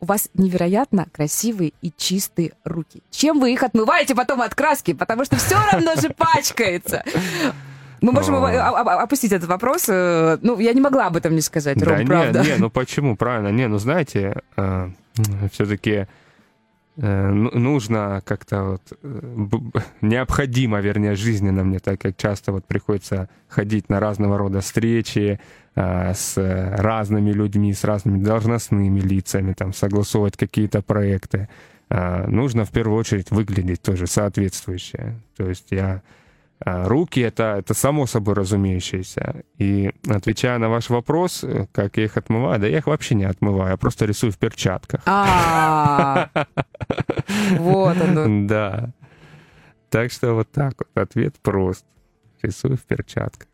у 0.00 0.06
вас 0.06 0.28
невероятно 0.34 1.06
красивые 1.12 1.72
и 1.82 1.92
чистые 1.96 2.52
руки. 2.64 3.02
Чем 3.10 3.40
вы 3.40 3.52
их 3.52 3.62
отмываете 3.62 4.14
потом 4.14 4.42
от 4.42 4.54
краски? 4.54 4.92
Потому 4.92 5.24
что 5.24 5.36
все 5.36 5.56
равно 5.72 5.96
же 5.96 6.10
пачкается. 6.10 7.02
Мы 8.00 8.12
можем 8.12 8.36
а. 8.36 9.02
опустить 9.02 9.32
этот 9.32 9.48
вопрос. 9.48 9.86
Э, 9.88 10.38
ну, 10.40 10.58
я 10.60 10.72
не 10.72 10.80
могла 10.80 11.06
об 11.06 11.16
этом 11.16 11.34
не 11.34 11.40
сказать, 11.40 11.82
Ром, 11.82 11.98
да, 11.98 12.04
правда. 12.06 12.42
Не, 12.42 12.50
не, 12.52 12.56
ну 12.58 12.70
почему? 12.70 13.16
Правильно. 13.16 13.48
Не, 13.48 13.66
ну 13.66 13.78
знаете, 13.78 14.40
э, 14.56 14.90
все-таки 15.52 16.06
нужно 17.00 18.22
как-то 18.24 18.64
вот 18.64 18.92
необходимо, 20.00 20.80
вернее, 20.80 21.14
жизненно 21.14 21.64
мне, 21.64 21.78
так 21.78 22.00
как 22.00 22.16
часто 22.16 22.52
вот 22.52 22.66
приходится 22.66 23.28
ходить 23.48 23.88
на 23.88 24.00
разного 24.00 24.36
рода 24.36 24.60
встречи 24.60 25.40
с 25.76 26.32
разными 26.36 27.30
людьми, 27.30 27.72
с 27.72 27.84
разными 27.84 28.22
должностными 28.22 28.98
лицами, 28.98 29.52
там, 29.52 29.72
согласовывать 29.72 30.36
какие-то 30.36 30.82
проекты. 30.82 31.48
Нужно 31.88 32.64
в 32.64 32.70
первую 32.70 32.98
очередь 32.98 33.30
выглядеть 33.30 33.80
тоже 33.80 34.08
соответствующе. 34.08 35.14
То 35.36 35.48
есть 35.48 35.68
я 35.70 35.86
а, 35.86 36.02
руки 36.64 37.20
это, 37.20 37.56
это 37.58 37.74
само 37.74 38.06
собой 38.06 38.34
разумеющееся. 38.34 39.44
И 39.58 39.92
отвечая 40.08 40.58
на 40.58 40.68
ваш 40.68 40.90
вопрос, 40.90 41.44
э, 41.44 41.66
как 41.72 41.96
я 41.96 42.04
их 42.04 42.16
отмываю, 42.16 42.60
да 42.60 42.66
я 42.66 42.78
их 42.78 42.86
вообще 42.86 43.14
не 43.14 43.24
отмываю, 43.24 43.70
я 43.70 43.76
просто 43.76 44.06
рисую 44.06 44.32
в 44.32 44.38
перчатках. 44.38 45.02
А, 45.06 46.30
вот 47.58 48.00
оно. 48.00 48.46
Да. 48.46 48.90
Так 49.90 50.12
что 50.12 50.34
вот 50.34 50.50
так 50.50 50.74
вот. 50.78 50.88
Ответ 50.94 51.36
прост. 51.40 51.84
Рисую 52.42 52.76
в 52.76 52.82
перчатках. 52.82 53.48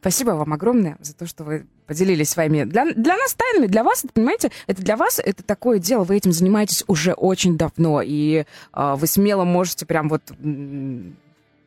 Спасибо 0.00 0.30
вам 0.30 0.52
огромное 0.52 0.96
за 1.00 1.14
то, 1.14 1.26
что 1.26 1.44
вы 1.44 1.66
поделились 1.86 2.30
своими 2.30 2.64
для, 2.64 2.92
для 2.92 3.16
нас 3.16 3.34
тайнами, 3.34 3.66
для 3.66 3.84
вас, 3.84 4.04
это, 4.04 4.12
понимаете, 4.12 4.50
это 4.66 4.82
для 4.82 4.96
вас 4.96 5.20
это 5.22 5.42
такое 5.42 5.78
дело, 5.78 6.04
вы 6.04 6.16
этим 6.16 6.32
занимаетесь 6.32 6.84
уже 6.86 7.12
очень 7.12 7.58
давно, 7.58 8.00
и 8.02 8.44
э, 8.72 8.94
вы 8.96 9.06
смело 9.06 9.44
можете 9.44 9.84
прям 9.84 10.08
вот 10.08 10.22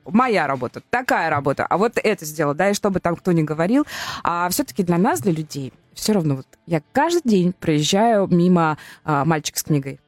моя 0.05 0.47
работа, 0.47 0.81
такая 0.89 1.29
работа, 1.29 1.65
а 1.65 1.77
вот 1.77 1.93
это 1.95 2.25
сделал, 2.25 2.53
да, 2.53 2.69
и 2.69 2.73
что 2.73 2.89
бы 2.89 2.99
там 2.99 3.15
кто 3.15 3.31
ни 3.31 3.43
говорил. 3.43 3.85
А 4.23 4.49
все-таки 4.49 4.83
для 4.83 4.97
нас, 4.97 5.21
для 5.21 5.31
людей, 5.31 5.73
все 5.93 6.13
равно 6.13 6.37
вот 6.37 6.47
я 6.65 6.81
каждый 6.91 7.29
день 7.29 7.53
проезжаю 7.53 8.27
мимо 8.27 8.77
а, 9.03 9.25
мальчика 9.25 9.59
с 9.59 9.63
книгой. 9.63 9.99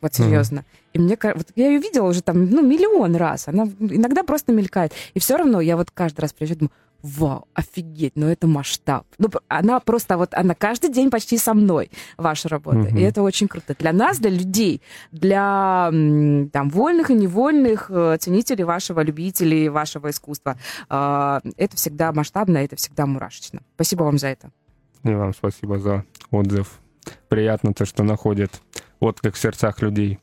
Вот 0.00 0.14
серьезно. 0.14 0.58
Mm-hmm. 0.58 0.90
И 0.94 0.98
мне 0.98 1.18
вот 1.34 1.46
я 1.54 1.68
ее 1.68 1.78
видела 1.78 2.08
уже 2.08 2.22
там, 2.22 2.50
ну, 2.50 2.60
миллион 2.60 3.14
раз. 3.14 3.46
Она 3.46 3.68
иногда 3.78 4.24
просто 4.24 4.52
мелькает. 4.52 4.92
И 5.14 5.20
все 5.20 5.36
равно 5.36 5.60
я 5.60 5.76
вот 5.76 5.92
каждый 5.92 6.20
раз 6.20 6.32
приезжаю, 6.32 6.58
думаю, 6.58 6.72
вау, 7.02 7.46
офигеть, 7.54 8.12
ну 8.14 8.26
это 8.28 8.46
масштаб. 8.46 9.06
Ну, 9.18 9.28
она 9.48 9.80
просто 9.80 10.16
вот, 10.16 10.34
она 10.34 10.54
каждый 10.54 10.90
день 10.90 11.10
почти 11.10 11.36
со 11.38 11.54
мной, 11.54 11.90
ваша 12.16 12.48
работа. 12.48 12.78
Mm-hmm. 12.78 12.98
И 12.98 13.02
это 13.02 13.22
очень 13.22 13.48
круто. 13.48 13.74
Для 13.78 13.92
нас, 13.92 14.18
для 14.18 14.30
людей, 14.30 14.80
для 15.10 15.90
там, 15.90 16.70
вольных 16.70 17.10
и 17.10 17.14
невольных 17.14 17.90
э, 17.90 18.16
ценителей 18.20 18.64
вашего, 18.64 19.00
любителей 19.00 19.68
вашего 19.68 20.10
искусства, 20.10 20.56
э, 20.88 21.40
это 21.56 21.76
всегда 21.76 22.12
масштабно, 22.12 22.58
это 22.58 22.76
всегда 22.76 23.06
мурашечно. 23.06 23.62
Спасибо 23.74 24.04
вам 24.04 24.18
за 24.18 24.28
это. 24.28 24.50
И 25.04 25.10
вам 25.10 25.34
спасибо 25.34 25.78
за 25.78 26.04
отзыв. 26.30 26.80
Приятно 27.28 27.74
то, 27.74 27.84
что 27.84 28.04
находит 28.04 28.62
отклик 29.00 29.34
в 29.34 29.38
сердцах 29.38 29.82
людей. 29.82 30.20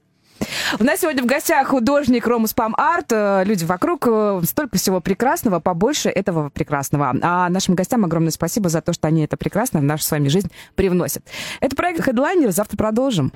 У 0.79 0.83
нас 0.83 0.99
сегодня 1.01 1.23
в 1.23 1.25
гостях 1.25 1.67
художник 1.67 2.27
Рома 2.27 2.47
Спам 2.47 2.75
Арт. 2.77 3.11
Э, 3.11 3.43
люди 3.45 3.65
вокруг, 3.65 4.05
э, 4.07 4.41
столько 4.45 4.77
всего 4.77 5.01
прекрасного, 5.01 5.59
побольше 5.59 6.09
этого 6.09 6.49
прекрасного. 6.49 7.13
А 7.21 7.49
нашим 7.49 7.75
гостям 7.75 8.05
огромное 8.05 8.31
спасибо 8.31 8.69
за 8.69 8.81
то, 8.81 8.93
что 8.93 9.07
они 9.07 9.23
это 9.23 9.37
прекрасно 9.37 9.79
в 9.79 9.83
нашу 9.83 10.03
с 10.03 10.11
вами 10.11 10.27
жизнь 10.27 10.51
привносят. 10.75 11.23
Это 11.59 11.75
проект 11.75 12.07
Headliner. 12.07 12.51
Завтра 12.51 12.77
продолжим. 12.77 13.31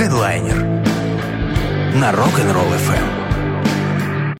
Headliner 0.00 0.82
на 1.94 2.10
Rock'n'Roll 2.10 2.72
FM. 2.88 3.21